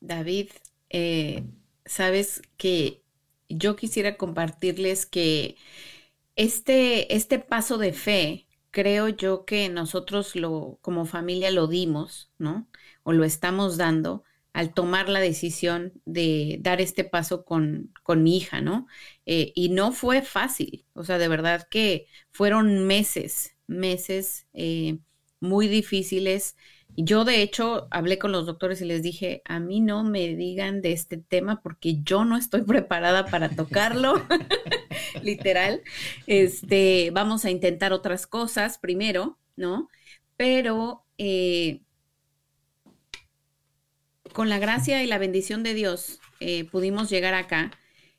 [0.00, 0.48] David,
[0.90, 1.44] eh,
[1.88, 3.02] sabes que
[3.50, 5.56] yo quisiera compartirles que
[6.36, 12.68] este, este paso de fe, creo yo que nosotros lo, como familia lo dimos, ¿no?
[13.02, 18.36] O lo estamos dando al tomar la decisión de dar este paso con, con mi
[18.36, 18.86] hija, ¿no?
[19.26, 24.98] Eh, y no fue fácil, o sea, de verdad que fueron meses, meses eh,
[25.40, 26.56] muy difíciles
[27.04, 30.82] yo de hecho hablé con los doctores y les dije, a mí no me digan
[30.82, 34.14] de este tema porque yo no estoy preparada para tocarlo,
[35.22, 35.82] literal.
[36.26, 39.88] Este, vamos a intentar otras cosas primero, ¿no?
[40.36, 41.82] Pero eh,
[44.32, 47.70] con la gracia y la bendición de Dios eh, pudimos llegar acá.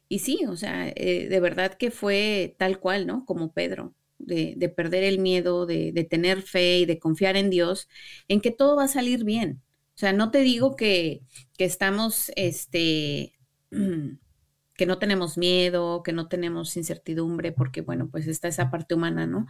[0.08, 3.26] Y sí, o sea, eh, de verdad que fue tal cual, ¿no?
[3.26, 7.88] Como Pedro de, perder el miedo, de, tener fe y de confiar en Dios,
[8.28, 9.62] en que todo va a salir bien.
[9.96, 11.22] O sea, no te digo que,
[11.58, 13.34] estamos, este,
[14.76, 19.28] que no tenemos miedo, que no tenemos incertidumbre, porque bueno, pues está esa parte humana,
[19.28, 19.48] ¿no?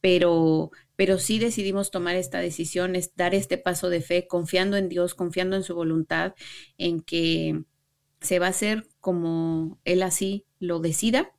[0.00, 4.88] Pero, pero sí decidimos tomar esta decisión, es dar este paso de fe, confiando en
[4.88, 6.34] Dios, confiando en su voluntad,
[6.78, 7.64] en que
[8.20, 11.32] se va a hacer como Él así lo decida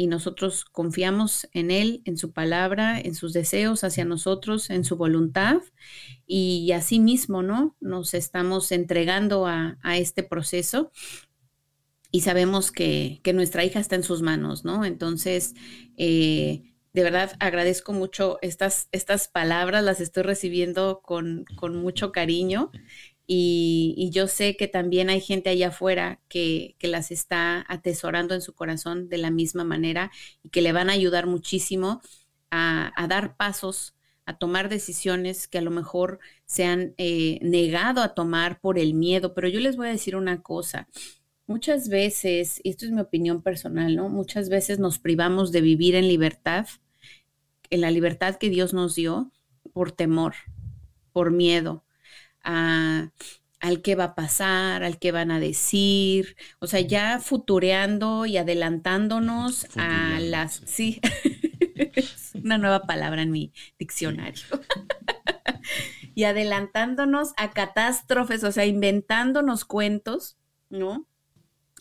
[0.00, 4.96] y nosotros confiamos en Él, en su palabra, en sus deseos hacia nosotros, en su
[4.96, 5.58] voluntad
[6.26, 7.76] y así mismo, ¿no?
[7.80, 10.90] Nos estamos entregando a, este proceso
[12.10, 14.86] y sabemos que, nuestra hija está en sus manos, ¿no?
[14.86, 15.52] Entonces,
[15.98, 22.70] eh, de verdad agradezco mucho estas, estas palabras, las estoy recibiendo con, con mucho cariño
[23.32, 28.54] y, yo sé que también hay gente allá afuera que, las está atesorando en su
[28.54, 30.10] corazón de la misma manera
[30.42, 32.00] y que le van a ayudar muchísimo
[32.50, 33.94] a, dar pasos,
[34.26, 38.94] a tomar decisiones que a lo mejor se han eh, negado a tomar por el
[38.94, 39.32] miedo.
[39.32, 40.88] Pero yo les voy a decir una cosa,
[41.46, 44.08] muchas veces, y esto es mi opinión personal, ¿no?
[44.08, 46.66] Muchas veces nos privamos de vivir en libertad,
[47.70, 49.30] en la libertad que Dios nos dio,
[49.72, 50.34] por temor,
[51.12, 51.84] por miedo
[52.42, 53.10] a,
[53.60, 58.38] al que va a pasar, al que van a decir, o sea, ya futureando y
[58.38, 60.62] adelantándonos a las...
[60.64, 61.00] Sí,
[61.94, 64.42] es una nueva palabra en mi diccionario.
[66.14, 70.38] y adelantándonos a catástrofes, o sea, inventándonos cuentos,
[70.70, 71.06] ¿no?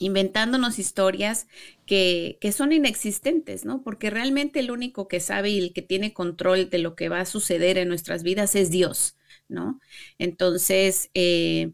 [0.01, 1.47] inventándonos historias
[1.85, 3.81] que, que, son inexistentes, ¿no?
[3.83, 7.19] Porque realmente el único que sabe y el que tiene control de lo que va
[7.19, 9.17] a suceder en nuestras vidas es Dios.
[9.49, 9.79] ¿No?
[10.17, 11.73] Entonces, eh,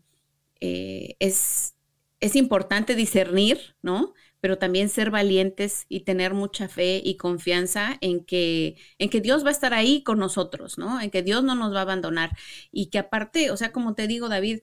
[0.62, 1.76] eh, es,
[2.20, 4.14] es importante discernir, ¿no?
[4.42, 9.44] Pero también ser valientes y tener mucha fe y confianza en que, en que Dios
[9.44, 11.02] va a estar ahí con nosotros, ¿no?
[11.02, 12.32] En que Dios no nos va a abandonar.
[12.72, 14.60] Y que aparte, o sea, como te digo, David,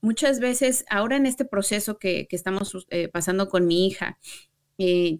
[0.00, 4.18] muchas veces, ahora en este proceso que, estamos eh, pasando con mi hija,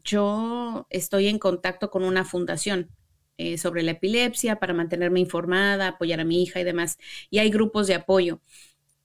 [0.05, 2.91] yo estoy en contacto con una fundación
[3.39, 6.99] eh, sobre la epilepsia para mantenerme informada, apoyar a mi hija y demás.
[7.31, 8.41] Y hay grupos de apoyo.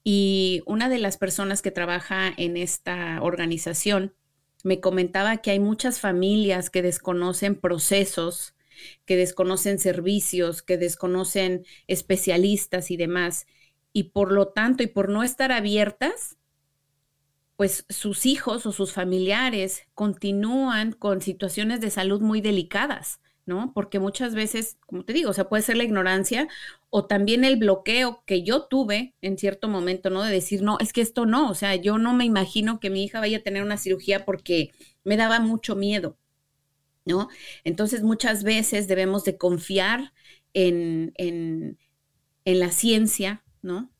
[0.04, 4.13] Y una de las personas que trabaja en esta organización
[4.63, 8.56] me comentaba que hay muchas familias que desconocen procesos,
[9.06, 13.48] que desconocen servicios, que desconocen especialistas y demás.
[13.94, 16.38] Y por lo tanto, y por no estar abiertas,
[17.58, 23.20] pues sus hijos o sus familiares continúan con situaciones de salud muy delicadas.
[23.46, 23.74] ¿No?
[23.74, 26.48] Porque muchas veces, como te digo, o sea, puede ser la ignorancia
[26.90, 30.24] o también el bloqueo que yo tuve en cierto momento, ¿no?
[30.24, 33.04] De decir, no, es que esto no, o sea, yo no me imagino que mi
[33.04, 34.72] hija vaya a tener una cirugía porque
[35.04, 36.18] me daba mucho miedo,
[37.06, 37.30] ¿no?
[37.64, 40.14] Entonces, muchas veces debemos de confiar
[40.54, 41.78] en, en,
[42.46, 43.92] en la ciencia, ¿no?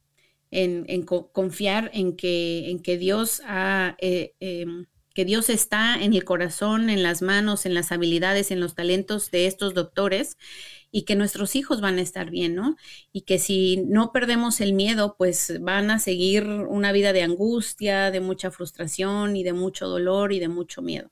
[0.52, 3.96] En, en confiar en que, en que Dios ha...
[4.02, 8.60] Eh, em, que Dios está en el corazón, en las manos, en las habilidades, en
[8.60, 10.38] los talentos de estos doctores
[10.92, 12.76] y que nuestros hijos van a estar bien, ¿no?
[13.14, 18.12] Y que si no perdemos el miedo, pues van a seguir una vida de angustia,
[18.12, 21.10] de mucha frustración y de mucho dolor y de mucho miedo.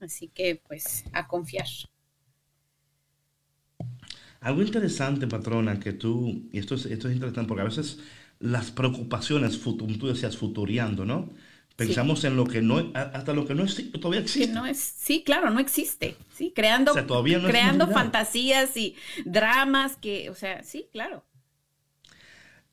[0.00, 1.66] Así que pues a confiar.
[4.40, 7.98] Algo interesante, patrona, que tú, y esto es, esto es interesante porque a veces
[8.38, 11.30] las preocupaciones, tú decías, futuriando, ¿no?
[11.76, 14.52] Pensamos en lo que no, hasta lo que no existe, todavía existe.
[14.52, 16.16] No es, sí, claro, no existe.
[16.34, 21.22] Sí, creando, creando fantasías y dramas que, o sea, sí, claro.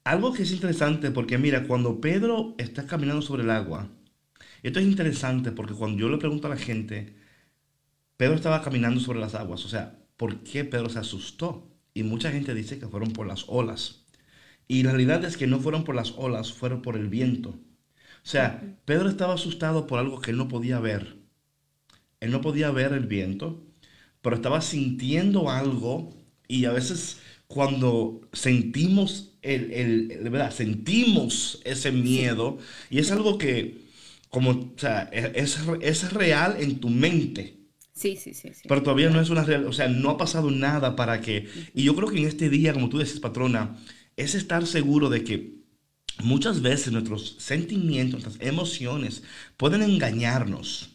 [0.05, 3.89] Algo que es interesante, porque mira, cuando Pedro está caminando sobre el agua,
[4.61, 7.15] esto es interesante porque cuando yo le pregunto a la gente,
[8.15, 11.69] Pedro estaba caminando sobre las aguas, o sea, ¿por qué Pedro se asustó?
[11.93, 14.05] Y mucha gente dice que fueron por las olas.
[14.67, 17.59] Y la realidad es que no fueron por las olas, fueron por el viento.
[18.23, 21.17] O sea, Pedro estaba asustado por algo que él no podía ver.
[22.19, 23.61] Él no podía ver el viento,
[24.21, 26.13] pero estaba sintiendo algo
[26.47, 32.57] y a veces cuando sentimos el, verdad, sentimos ese miedo
[32.89, 33.83] y es algo que
[34.29, 37.63] como, o sea, es, es real en tu mente.
[37.93, 40.95] Sí, sí, sí, Pero todavía no es una real, o sea, no ha pasado nada
[40.95, 43.77] para que, y yo creo que en este día, como tú decís, patrona,
[44.17, 45.62] es estar seguro de que
[46.21, 49.23] muchas veces nuestros sentimientos, nuestras emociones
[49.57, 50.89] pueden engañarnos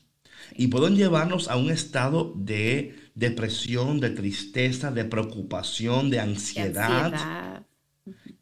[0.57, 7.65] y pueden llevarnos a un estado de depresión, de tristeza, de preocupación, de ansiedad,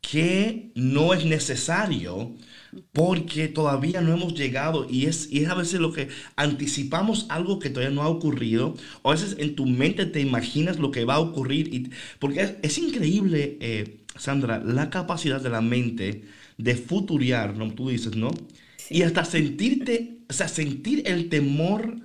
[0.01, 2.37] que no es necesario
[2.93, 4.87] porque todavía no hemos llegado.
[4.89, 8.77] Y es, y es a veces lo que anticipamos algo que todavía no ha ocurrido.
[9.03, 12.59] O a veces en tu mente te imaginas lo que va a ocurrir y, porque
[12.63, 16.25] es, increíble, eh, Sandra, la capacidad de la mente
[16.57, 17.73] de futuriar, ¿no?
[17.73, 18.31] Tú dices, ¿no?
[18.89, 21.97] Y hasta sentirte, o sea, sentir el temor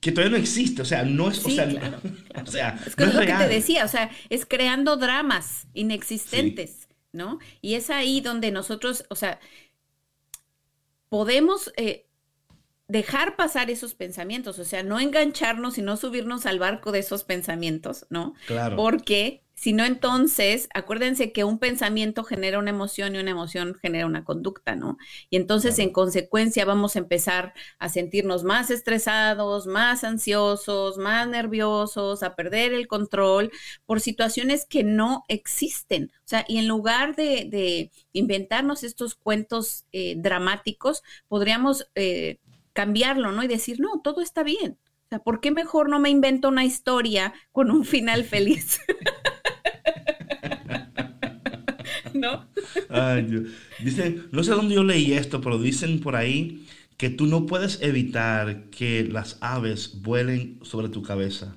[0.00, 1.64] que todavía no existe, o sea, no es, o sea,
[2.42, 7.38] o sea, es, lo que te decía, o sea, es creando dramas inexistentes, ¿no?
[7.62, 9.40] Y es ahí donde nosotros, o sea,
[11.08, 12.06] podemos eh,
[12.88, 17.24] dejar pasar esos pensamientos, o sea, no engancharnos y no subirnos al barco de esos
[17.24, 18.34] pensamientos, ¿no?
[18.46, 18.76] Claro.
[18.76, 24.04] Porque si no, entonces, acuérdense que un pensamiento genera una emoción y una emoción genera
[24.04, 24.98] una conducta, ¿no?
[25.30, 32.24] Y entonces, en consecuencia, vamos a empezar a sentirnos más estresados, más ansiosos, más nerviosos,
[32.24, 33.52] a perder el control
[33.86, 36.10] por situaciones que no existen.
[36.16, 42.38] O sea, y en lugar de, inventarnos estos cuentos eh, dramáticos, podríamos eh,
[42.72, 43.42] cambiarlo, ¿no?
[43.44, 44.78] Y decir, no, todo está bien.
[45.06, 48.80] O sea, ¿por qué mejor no me invento una historia con un final feliz?
[52.14, 52.46] ¿No?
[53.82, 57.82] Dicen, no sé dónde yo leí esto, pero dicen por ahí que tú no puedes
[57.82, 61.56] evitar que las aves vuelen sobre tu cabeza,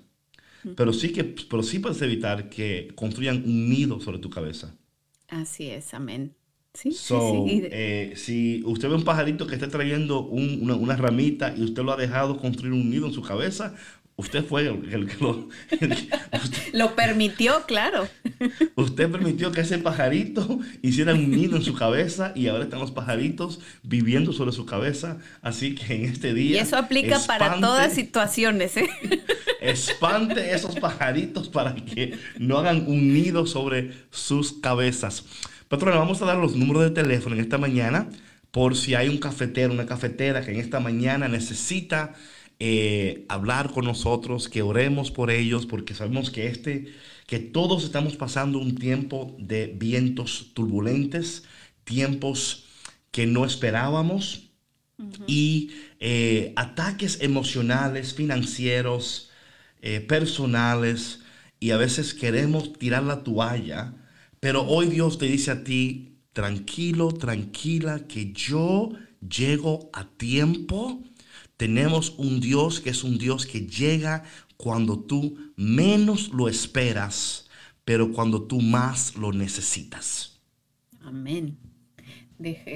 [0.76, 4.76] pero sí, que, pero sí puedes evitar que construyan un nido sobre tu cabeza.
[5.30, 6.34] Así es, amén.
[6.74, 6.91] Sí,
[7.72, 11.91] eh, si usted ve un pajarito que está trayendo una, una, ramita y usted lo
[11.91, 13.74] ha dejado construir un nido en su cabeza,
[14.20, 15.47] Usted fue el, que lo...
[16.74, 18.07] lo permitió, claro.
[18.76, 22.89] Usted permitió que ese pajarito hiciera un nido en su cabeza y ahora están los
[22.89, 25.20] pajaritos viviendo sobre su cabeza.
[25.43, 26.57] Así que en este día...
[26.57, 28.76] Y eso aplica para todas situaciones.
[28.78, 28.89] ¿eh?
[29.61, 35.26] Espante esos pajaritos para que no hagan un nido sobre sus cabezas.
[35.68, 38.09] Patrona, vamos a dar los números de teléfono en esta mañana
[38.49, 42.15] por si hay un cafetero, una cafetera que en esta mañana necesita
[42.60, 46.93] eh, hablar con nosotros, que oremos por ellos, porque sabemos que este,
[47.28, 51.43] que todos estamos pasando un tiempo de vientos turbulentes,
[51.84, 52.66] tiempos
[53.12, 54.49] que no esperábamos
[55.28, 59.30] y eh, ataques emocionales, financieros,
[59.82, 61.20] eh, personales,
[61.60, 63.93] y a veces queremos tirar la toalla,
[64.39, 68.91] pero hoy Dios te dice a ti, tranquilo, tranquila, que yo
[69.28, 71.03] llego a tiempo
[71.58, 74.24] tenemos un Dios que es un Dios que llega
[74.55, 77.49] cuando tú menos lo esperas,
[77.84, 80.39] pero cuando tú más lo necesitas.
[81.01, 81.58] Amén.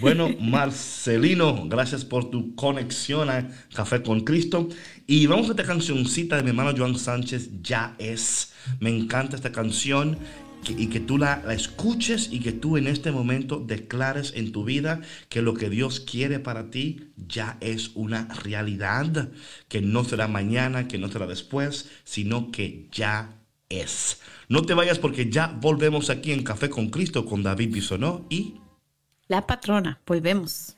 [0.00, 4.68] Bueno, Marcelino, gracias por tu conexión a Café con Cristo.
[5.06, 8.52] Y vamos a esta cancioncita de mi hermano Joan Sánchez, Ya es.
[8.80, 10.18] Me encanta esta canción
[10.68, 15.00] y que tú la, escuches y que tú en este momento declares en tu vida
[15.28, 19.30] que lo que Dios quiere para ti ya es una realidad,
[19.68, 24.20] que no será mañana, que no será después, sino que ya es.
[24.48, 28.54] No te vayas porque ya volvemos aquí en Café con Cristo con David Bisonó y...
[29.28, 30.76] La patrona, volvemos.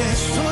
[0.00, 0.49] destroy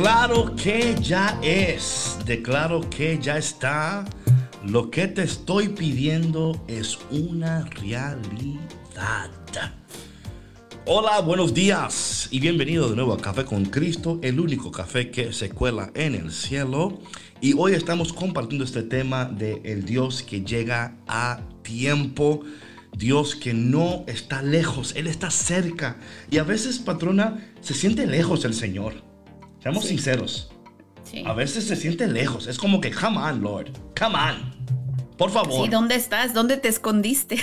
[0.00, 4.06] Declaro que ya es, declaro que ya está.
[4.64, 9.30] Lo que te estoy pidiendo es una realidad.
[10.86, 15.34] Hola, buenos días y bienvenido de nuevo a Café con Cristo, el único café que
[15.34, 16.98] se cuela en el cielo.
[17.42, 22.40] Y hoy estamos compartiendo este tema de el Dios que llega a tiempo.
[22.96, 25.98] Dios que no está lejos, Él está cerca.
[26.30, 29.09] Y a veces, patrona, se siente lejos el Señor.
[29.62, 30.50] Seamos sinceros.
[31.24, 32.46] A veces se siente lejos.
[32.46, 33.70] Es como que, come on, Lord.
[33.98, 34.60] Come on.
[35.16, 35.64] Por favor.
[35.64, 36.32] Sí, ¿dónde estás?
[36.32, 37.38] ¿Dónde te escondiste?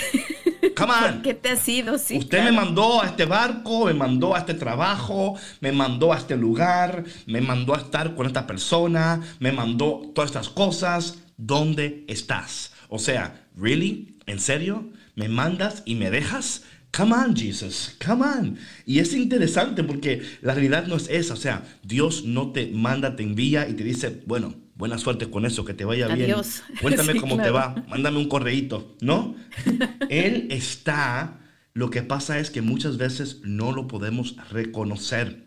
[0.76, 1.22] Come on.
[1.22, 1.98] ¿Qué te ha sido?
[1.98, 6.16] Sí, Usted me mandó a este barco, me mandó a este trabajo, me mandó a
[6.16, 11.18] este lugar, me mandó a estar con esta persona, me mandó todas estas cosas.
[11.36, 12.72] ¿Dónde estás?
[12.88, 14.16] O sea, ¿really?
[14.26, 14.90] ¿En serio?
[15.14, 16.62] ¿Me mandas y me dejas?
[16.98, 18.58] Come on, Jesus, come on.
[18.84, 21.34] Y es interesante porque la realidad no es esa.
[21.34, 25.46] O sea, Dios no te manda, te envía y te dice, bueno, buena suerte con
[25.46, 26.34] eso, que te vaya bien.
[26.82, 29.36] Cuéntame cómo te va, mándame un correíto, ¿no?
[30.10, 31.38] Él está,
[31.72, 35.46] lo que pasa es que muchas veces no lo podemos reconocer.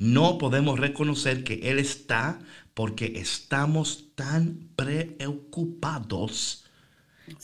[0.00, 2.40] No podemos reconocer que Él está
[2.74, 6.64] porque estamos tan preocupados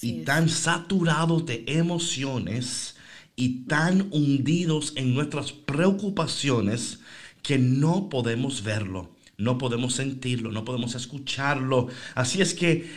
[0.01, 2.97] y tan saturados de emociones
[3.37, 7.01] y tan hundidos en nuestras preocupaciones
[7.43, 11.89] que no podemos verlo, no podemos sentirlo, no podemos escucharlo.
[12.14, 12.89] Así es que,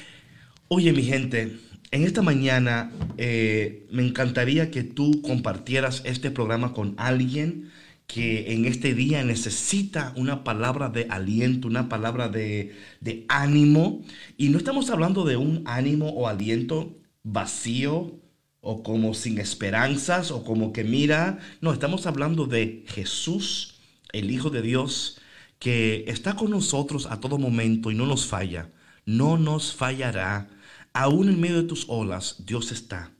[0.67, 1.57] oye mi gente,
[1.91, 7.71] en esta mañana eh, me encantaría que tú compartieras este programa con alguien
[8.07, 14.03] que en este día necesita una palabra de aliento, una palabra de, de ánimo.
[14.37, 18.19] Y no estamos hablando de un ánimo o aliento vacío,
[18.67, 23.75] o como sin esperanzas o como que mira, no, estamos hablando de Jesús,
[24.11, 25.21] el Hijo de Dios,
[25.59, 28.71] que está con nosotros a todo momento y no nos falla,
[29.05, 30.49] no nos fallará.
[30.93, 33.11] Aún en medio de tus olas, Dios está.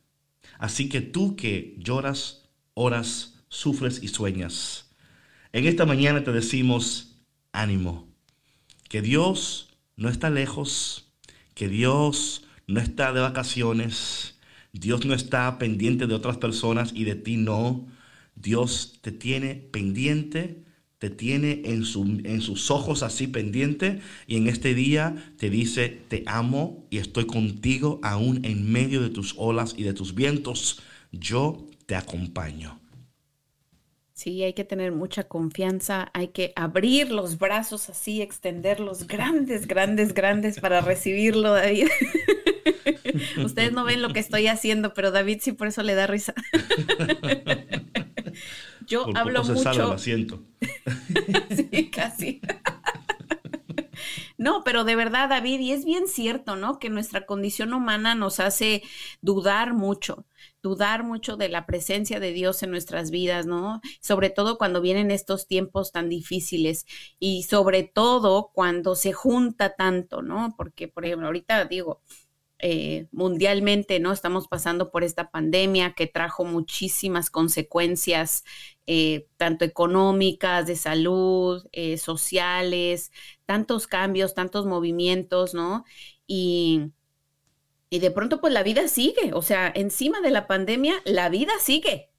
[0.57, 4.89] Así que tú que lloras, oras, sufres y sueñas,
[5.53, 7.19] en esta mañana te decimos,
[7.51, 8.07] ánimo,
[8.89, 11.11] que Dios no está lejos,
[11.53, 14.34] que Dios no está de vacaciones,
[14.79, 17.87] Dios no está pendiente de otras personas y de ti no.
[18.35, 20.65] Dios te tiene pendiente,
[20.99, 21.83] te tiene en,
[22.25, 27.25] en sus ojos así pendiente y en este día te dice, te amo y estoy
[27.25, 30.81] contigo aún en medio de tus olas y de tus vientos.
[31.13, 32.77] Yo te acompaño.
[34.13, 40.13] Sí, hay que tener mucha confianza, hay que abrir los brazos así, extenderlos grandes, grandes,
[40.13, 41.87] grandes para recibirlo, David.
[43.43, 46.33] Ustedes no ven lo que estoy haciendo, pero David sí por eso le da risa.
[48.87, 49.73] Yo hablo mucho.
[49.73, 50.43] Se el asiento.
[51.71, 52.41] sí, casi.
[54.37, 56.79] No, pero de verdad, David, y es bien cierto, ¿no?
[56.79, 58.83] Que nuestra condición humana nos hace
[59.21, 60.25] dudar mucho,
[60.61, 63.81] dudar mucho de la presencia de Dios en nuestras vidas, ¿no?
[64.01, 66.85] Sobre todo cuando vienen estos tiempos tan difíciles
[67.17, 70.53] y sobre todo cuando se junta tanto, ¿no?
[70.57, 72.01] Porque, por ejemplo, ahorita digo,
[72.67, 74.11] eh, mundialmente, ¿no?
[74.11, 78.43] Estamos pasando por esta pandemia que trajo muchísimas consecuencias,
[78.87, 83.11] eh, tanto económicas, de salud, eh, sociales,
[83.45, 85.85] tantos cambios, tantos movimientos, ¿no?
[86.25, 86.91] Y,
[87.91, 91.53] y de pronto, pues la vida sigue, o sea, encima de la pandemia, la vida
[91.59, 92.09] sigue.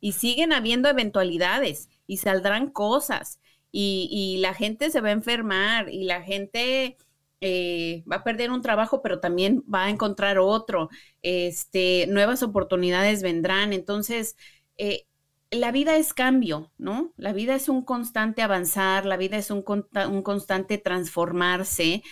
[0.00, 3.40] Y siguen habiendo eventualidades y saldrán cosas
[3.72, 6.98] y, y la gente se va a enfermar y la gente
[7.44, 10.90] eh, va a perder un trabajo, pero también va a encontrar otro.
[11.22, 13.72] Este, nuevas oportunidades vendrán.
[13.72, 14.36] Entonces,
[14.76, 15.06] eh,
[15.50, 17.12] la vida es cambio, ¿no?
[17.16, 22.04] La vida es un constante avanzar, la vida es un, constante transformarse.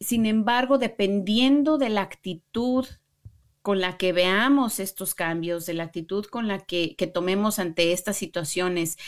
[0.00, 2.86] Sin embargo, dependiendo de la actitud
[3.62, 8.18] con la que veamos estos cambios, de la actitud con la que, tomemos ante estas
[8.18, 8.98] situaciones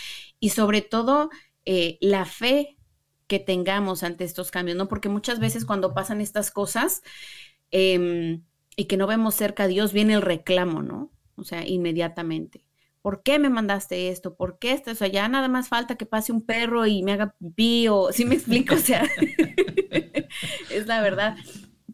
[0.40, 1.28] y sobre todo
[1.66, 2.76] eh, la fe
[3.27, 4.89] que tengamos ante estos cambios, ¿no?
[4.89, 7.03] Porque muchas veces cuando pasan estas cosas
[7.70, 8.43] em,
[8.77, 11.11] y que no vemos cerca a Dios, viene el reclamo, ¿no?
[11.37, 12.64] O sea, inmediatamente.
[13.03, 14.35] ¿Por qué me mandaste esto?
[14.35, 14.91] ¿Por qué esto?
[14.91, 18.12] O sea, ya nada más falta que pase un perro y me haga pipí o,
[18.12, 18.74] ¿sí me explico?
[18.74, 19.05] O sea,
[20.70, 21.37] es la verdad.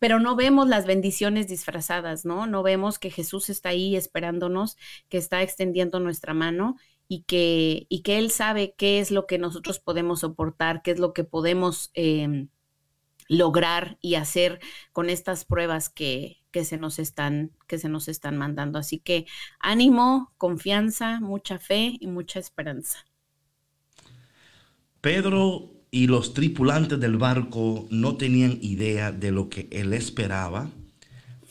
[0.01, 2.47] Pero no vemos las bendiciones disfrazadas, ¿no?
[2.47, 4.77] No vemos que Jesús está ahí esperándonos,
[5.09, 6.77] que está extendiendo nuestra mano
[7.13, 10.99] y que, y que Él sabe qué es lo que nosotros podemos soportar, qué es
[10.99, 12.49] lo que podemos em,
[13.29, 14.61] lograr y hacer
[14.93, 18.79] con estas pruebas que, que, se nos están, que se nos están mandando.
[18.79, 19.27] Así que
[19.61, 23.05] ánimo, confianza, mucha fe y mucha esperanza.
[25.03, 30.71] Pedro y los tripulantes del barco no tenían idea de lo que él esperaba,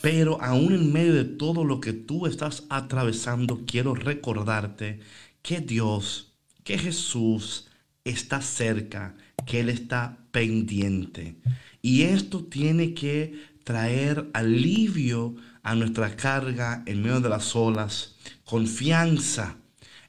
[0.02, 5.02] pero aún en medio de todo lo que tú estás atravesando, quiero recordarte
[5.42, 6.34] que Dios,
[6.64, 7.68] que Jesús
[8.04, 9.16] está cerca,
[9.46, 11.36] que Él está pendiente.
[11.82, 13.34] Y esto tiene que
[13.64, 19.58] traer alivio a nuestra carga en medio de las olas, confianza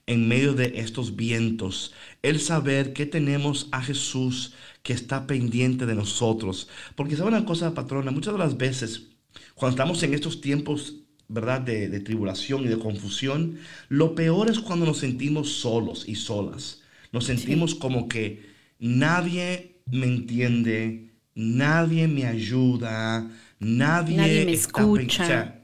[0.07, 5.95] en medio de estos vientos, el saber que tenemos a Jesús que está pendiente de
[5.95, 6.69] nosotros.
[6.97, 9.13] Porque sabe una cosa, patrona, muchas de las veces
[9.55, 10.97] cuando estamos en estos tiempos
[11.33, 11.63] ¿verdad?
[11.63, 13.59] De, tribulación y de confusión,
[13.89, 16.83] lo peor es cuando nos sentimos solos y solas.
[17.11, 18.43] Nos sentimos como que
[18.79, 25.61] nadie me entiende, nadie me ayuda, nadie, me escucha.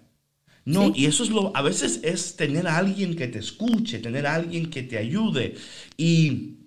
[0.64, 4.27] no, y eso es lo, a veces es tener a alguien que te escuche, tener
[4.27, 5.55] a alguien que te ayude.
[5.97, 6.58] Y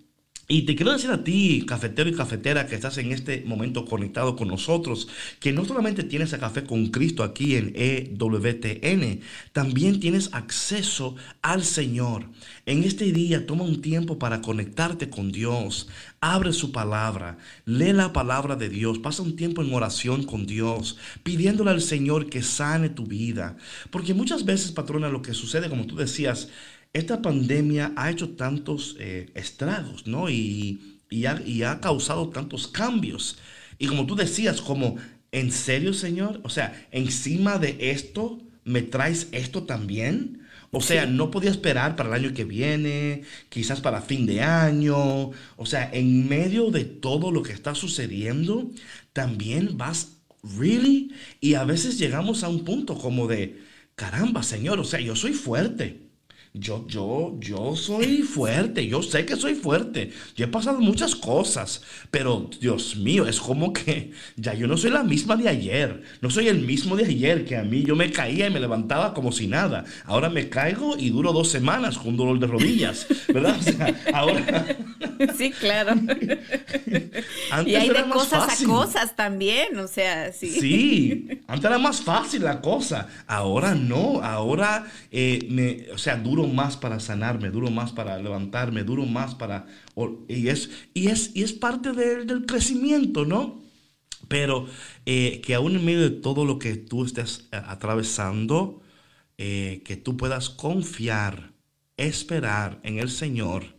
[0.52, 4.36] y te quiero decir a ti, cafetero y cafetera, que estás en este momento conectado
[4.36, 5.08] con nosotros,
[5.39, 9.22] que no solamente tienes a Café con Cristo aquí en EWTN,
[9.54, 12.26] también tienes acceso al Señor.
[12.66, 15.88] En este día toma un tiempo para conectarte con Dios.
[16.20, 20.97] Abre su palabra, lee la palabra de Dios, pasa un tiempo en oración con Dios,
[21.24, 23.56] pidiéndole al Señor que sane tu vida.
[23.89, 26.49] Porque muchas veces, patrona, lo que sucede, como tú decías,
[26.94, 30.30] esta pandemia ha hecho tantos eh, estragos, ¿no?
[30.30, 33.38] Y, ha, causado tantos cambios.
[33.78, 34.98] Y como tú decías, como,
[35.32, 36.39] ¿en serio, Señor?
[36.44, 40.42] O sea, encima de esto, ¿me traes esto también?
[40.72, 45.32] O sea, no podía esperar para el año que viene, quizás para fin de año.
[45.58, 48.72] O sea, en medio de todo lo que está sucediendo,
[49.14, 50.18] también vas,
[50.58, 51.14] ¿really?
[51.42, 53.62] Y a veces llegamos a un punto como de,
[53.96, 56.11] caramba, Señor, o sea, yo soy fuerte.
[56.54, 60.12] Yo, yo, yo soy fuerte, yo sé que soy fuerte.
[60.36, 61.82] Yo he pasado muchas cosas,
[62.12, 66.04] pero Dios mío, es como que ya yo no soy la misma de ayer.
[66.20, 69.14] No soy el mismo de ayer que a mí yo me caía y me levantaba
[69.14, 69.86] como si nada.
[70.04, 73.58] Ahora me caigo y duro dos semanas con dolor de rodillas, ¿verdad?
[74.14, 74.78] ahora...
[75.38, 75.93] Sí, claro.
[77.65, 80.49] y hay de cosas a cosas también, o sea, sí.
[80.49, 83.07] Sí, antes era más fácil la cosa.
[83.28, 88.84] Ahora no, ahora eh, me, o sea, duro más para sanarme, duro más para levantarme,
[88.84, 89.65] duro más para...
[90.28, 93.61] Y es, y es, y es parte del crecimiento, ¿no?
[94.28, 94.67] Pero
[95.05, 98.82] eh, que aún en medio de todo lo que tú estés eh, atravesando,
[99.38, 101.53] eh, que tú puedas confiar,
[101.97, 103.76] esperar en el Señor,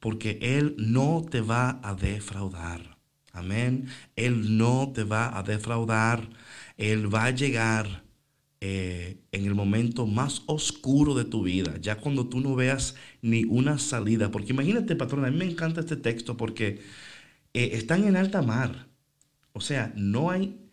[0.00, 2.96] porque Él no te va a defraudar.
[3.32, 3.88] Amén.
[4.16, 6.28] Él no te va a defraudar.
[6.76, 8.04] Él va a llegar
[8.60, 13.44] eh, en el momento más oscuro de tu vida, ya cuando tú no veas ni
[13.44, 14.30] una salida.
[14.30, 16.80] Porque imagínate, patrón, a mí me encanta este texto porque
[17.54, 18.88] eh, están en alta mar.
[19.52, 20.65] O sea, no hay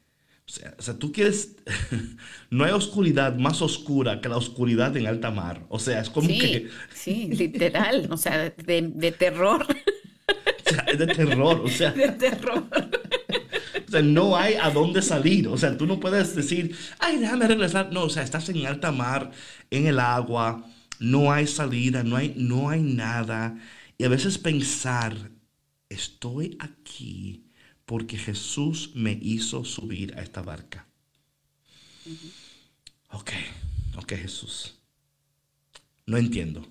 [0.78, 1.56] o sea, tú quieres,
[2.49, 5.66] no hay oscuridad más oscura que la oscuridad en alta mar.
[5.70, 6.70] O sea, es como que...
[6.93, 9.66] Sí, literal, o sea, de, terror.
[9.66, 11.91] O sea, es de terror, o sea...
[11.93, 12.66] De terror.
[13.88, 15.47] O sea, no hay a dónde salir.
[15.47, 17.91] O sea, tú no puedes decir, ay, déjame regresar.
[17.91, 19.32] No, o sea, estás en alta mar,
[19.70, 20.66] en el agua,
[20.99, 23.58] no hay salida, no hay, no hay nada.
[23.97, 25.16] Y a veces pensar,
[25.89, 27.43] estoy aquí
[27.86, 30.88] porque Jesús me hizo subir a esta barca.
[33.12, 33.32] Ok,
[33.98, 34.80] ok Jesús.
[36.06, 36.66] No entiendo,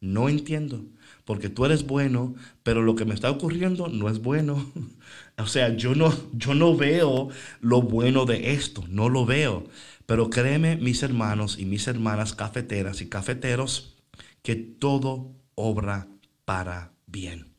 [0.00, 0.84] no entiendo,
[1.24, 4.72] porque tú eres bueno, pero lo que me está ocurriendo no es bueno.
[5.38, 7.28] o sea, yo no, yo no veo
[7.60, 9.68] lo bueno de esto, no lo veo.
[10.06, 13.96] Pero créeme, mis hermanos y mis hermanas cafeteras y cafeteros,
[14.42, 16.08] que todo obra
[16.44, 17.53] para bien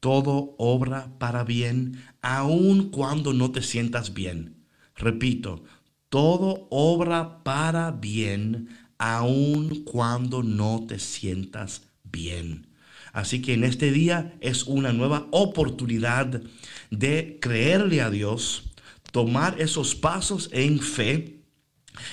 [0.00, 4.56] todo obra para bien, aun cuando no te sientas bien.
[4.96, 5.62] Repito,
[6.08, 12.66] todo obra para bien, aun cuando no te sientas bien.
[13.12, 16.42] Así que en este día es una nueva oportunidad
[16.90, 18.70] de creerle a Dios,
[19.12, 21.40] tomar esos pasos en fe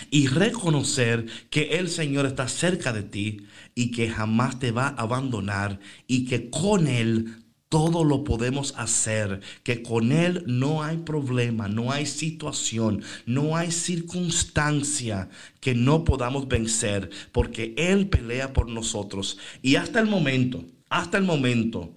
[0.09, 5.01] y reconocer que el Señor está cerca de ti y que jamás te va a
[5.01, 11.67] abandonar y que con Él todo lo podemos hacer, que con Él no hay problema,
[11.67, 19.37] no hay situación, no hay circunstancia que no podamos vencer, porque Él pelea por nosotros.
[19.61, 21.93] Y hasta el momento, hasta el momento,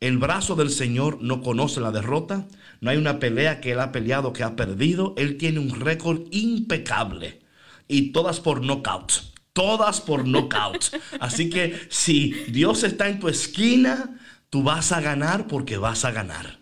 [0.00, 2.48] el brazo del Señor no conoce la derrota,
[2.80, 6.22] no hay una pelea que Él ha peleado que ha perdido, Él tiene un récord
[6.32, 7.40] impecable
[7.86, 9.12] y todas por knockout.
[9.52, 10.86] Todas por knockout.
[11.20, 14.18] Así que si Dios está en tu esquina,
[14.52, 16.58] Tú vas a ganar porque vas a ganar.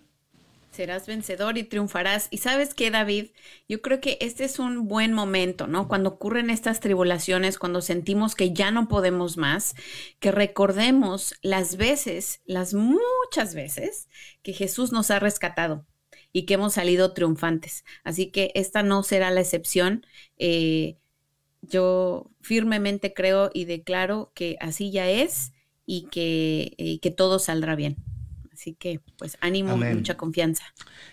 [0.70, 2.28] Serás vencedor y triunfarás.
[2.30, 3.30] Y sabes qué, David,
[3.68, 5.88] yo creo que este es un buen momento, ¿no?
[5.88, 9.74] Cuando ocurren estas tribulaciones, cuando sentimos que ya no podemos más,
[10.20, 14.08] que recordemos las veces, las muchas veces
[14.44, 15.84] que Jesús nos ha rescatado
[16.32, 17.84] y que hemos salido triunfantes.
[18.04, 20.06] Así que esta no será la excepción.
[20.38, 20.96] Eh,
[21.60, 25.50] yo firmemente creo y declaro que así ya es
[25.92, 27.96] y que, que todo saldrá bien.
[28.52, 30.62] Así que, pues, ánimo, mucha confianza.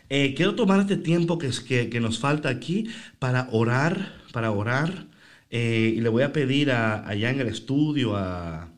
[0.07, 5.07] Eh, quiero tomar este tiempo que, que, que, nos falta aquí para orar, para orar.
[5.49, 8.69] Eh, y le voy a pedir a, allá en el estudio a,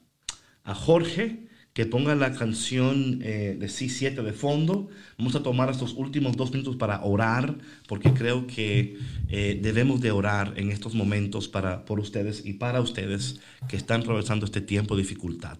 [0.63, 4.87] a Jorge que ponga la canción eh, de C7 de fondo.
[5.17, 7.57] Vamos a tomar estos últimos dos minutos para orar,
[7.89, 8.97] porque creo que
[9.27, 14.45] debemos de orar en estos momentos para, por ustedes y para ustedes que están atravesando
[14.45, 15.57] este tiempo de dificultad.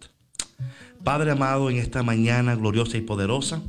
[1.03, 3.61] Padre amado, en esta mañana gloriosa y poderosa,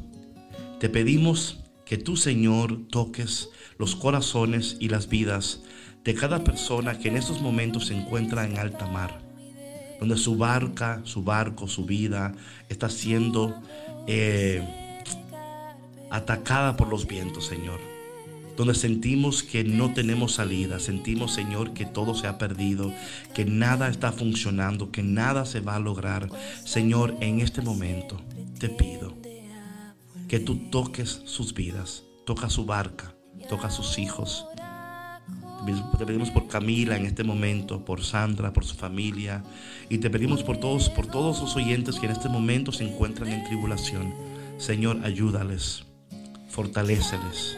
[0.79, 5.63] te pedimos que tú, Señor, toques los corazones y las vidas
[6.05, 9.21] de cada persona que en estos momentos se encuentra en alta mar,
[9.99, 12.33] donde su barca, su barco, su vida
[12.69, 13.61] está siendo
[14.07, 14.63] eh,
[16.11, 17.90] atacada por los vientos, Señor
[18.61, 22.93] donde sentimos que no tenemos salida, sentimos, Señor, que todo se ha perdido,
[23.33, 26.29] que nada está funcionando, que nada se va a lograr.
[26.67, 28.21] Señor, en este momento
[28.59, 29.17] te pido
[30.29, 33.15] que tú toques sus vidas, toca su barca,
[33.49, 34.45] toca sus hijos.
[35.97, 39.43] Te pedimos por Camila en este momento, por Sandra, por su familia,
[39.89, 43.33] y te pedimos por todos, por todos los oyentes que en este momento se encuentran
[43.33, 44.13] en tribulación.
[44.59, 45.87] Señor, ayúdales,
[46.51, 47.57] fortaléceles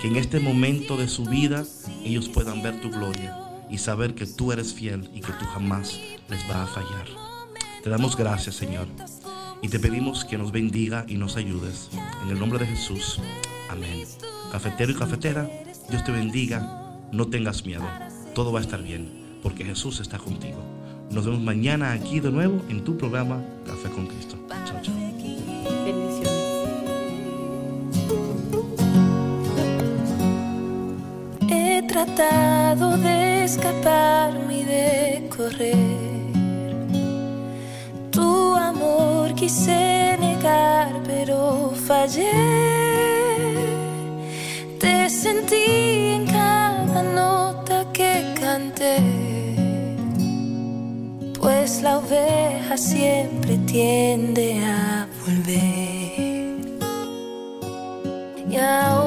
[0.00, 1.64] que en este momento de su vida
[2.04, 3.38] ellos puedan ver tu gloria
[3.70, 5.98] y saber que tú eres fiel y que tú jamás
[6.28, 7.06] les va a fallar.
[7.82, 8.86] Te damos gracias, Señor,
[9.62, 11.90] y te pedimos que nos bendiga y nos ayudes.
[12.22, 13.20] En el nombre de Jesús.
[13.70, 14.04] Amén.
[14.50, 15.48] Cafetero y cafetera,
[15.88, 16.78] Dios te bendiga.
[17.12, 17.84] No tengas miedo.
[18.34, 20.62] Todo va a estar bien, porque Jesús está contigo.
[21.10, 24.41] Nos vemos mañana aquí de nuevo en tu programa Café con Cristo.
[32.04, 35.76] Tratado de escaparme y de correr.
[38.10, 42.32] Tu amor quise negar, pero fallé.
[44.80, 48.96] Te sentí en cada nota que canté.
[51.40, 56.32] Pues la oveja siempre tiende a volver.
[58.50, 59.01] Y ahora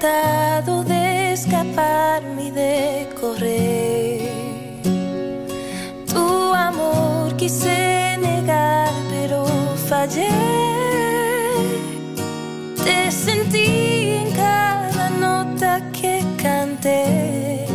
[0.00, 4.30] tratado de escaparme y de correr.
[6.06, 9.44] Tu amor quise negar, pero
[9.88, 10.28] fallé.
[12.82, 17.66] Te sentí en cada nota que canté,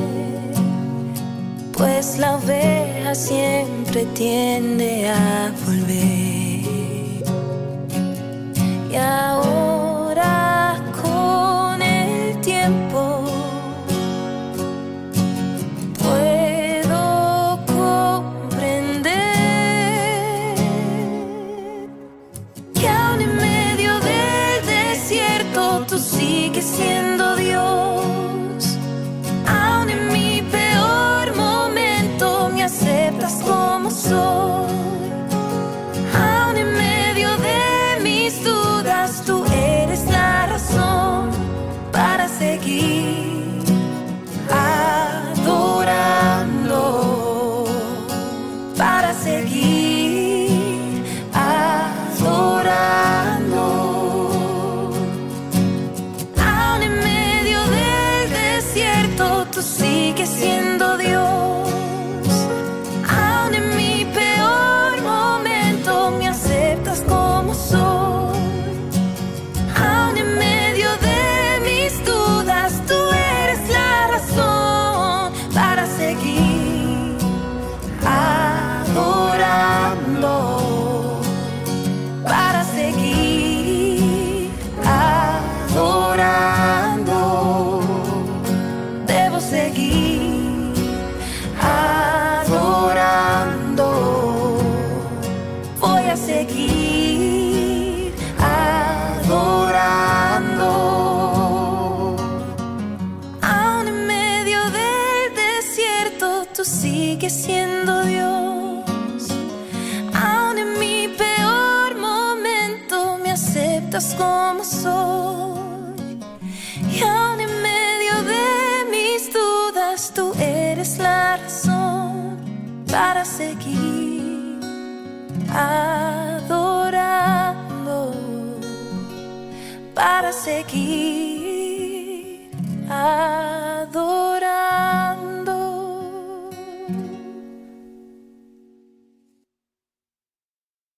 [1.77, 5.51] pues la oveja siempre tiende a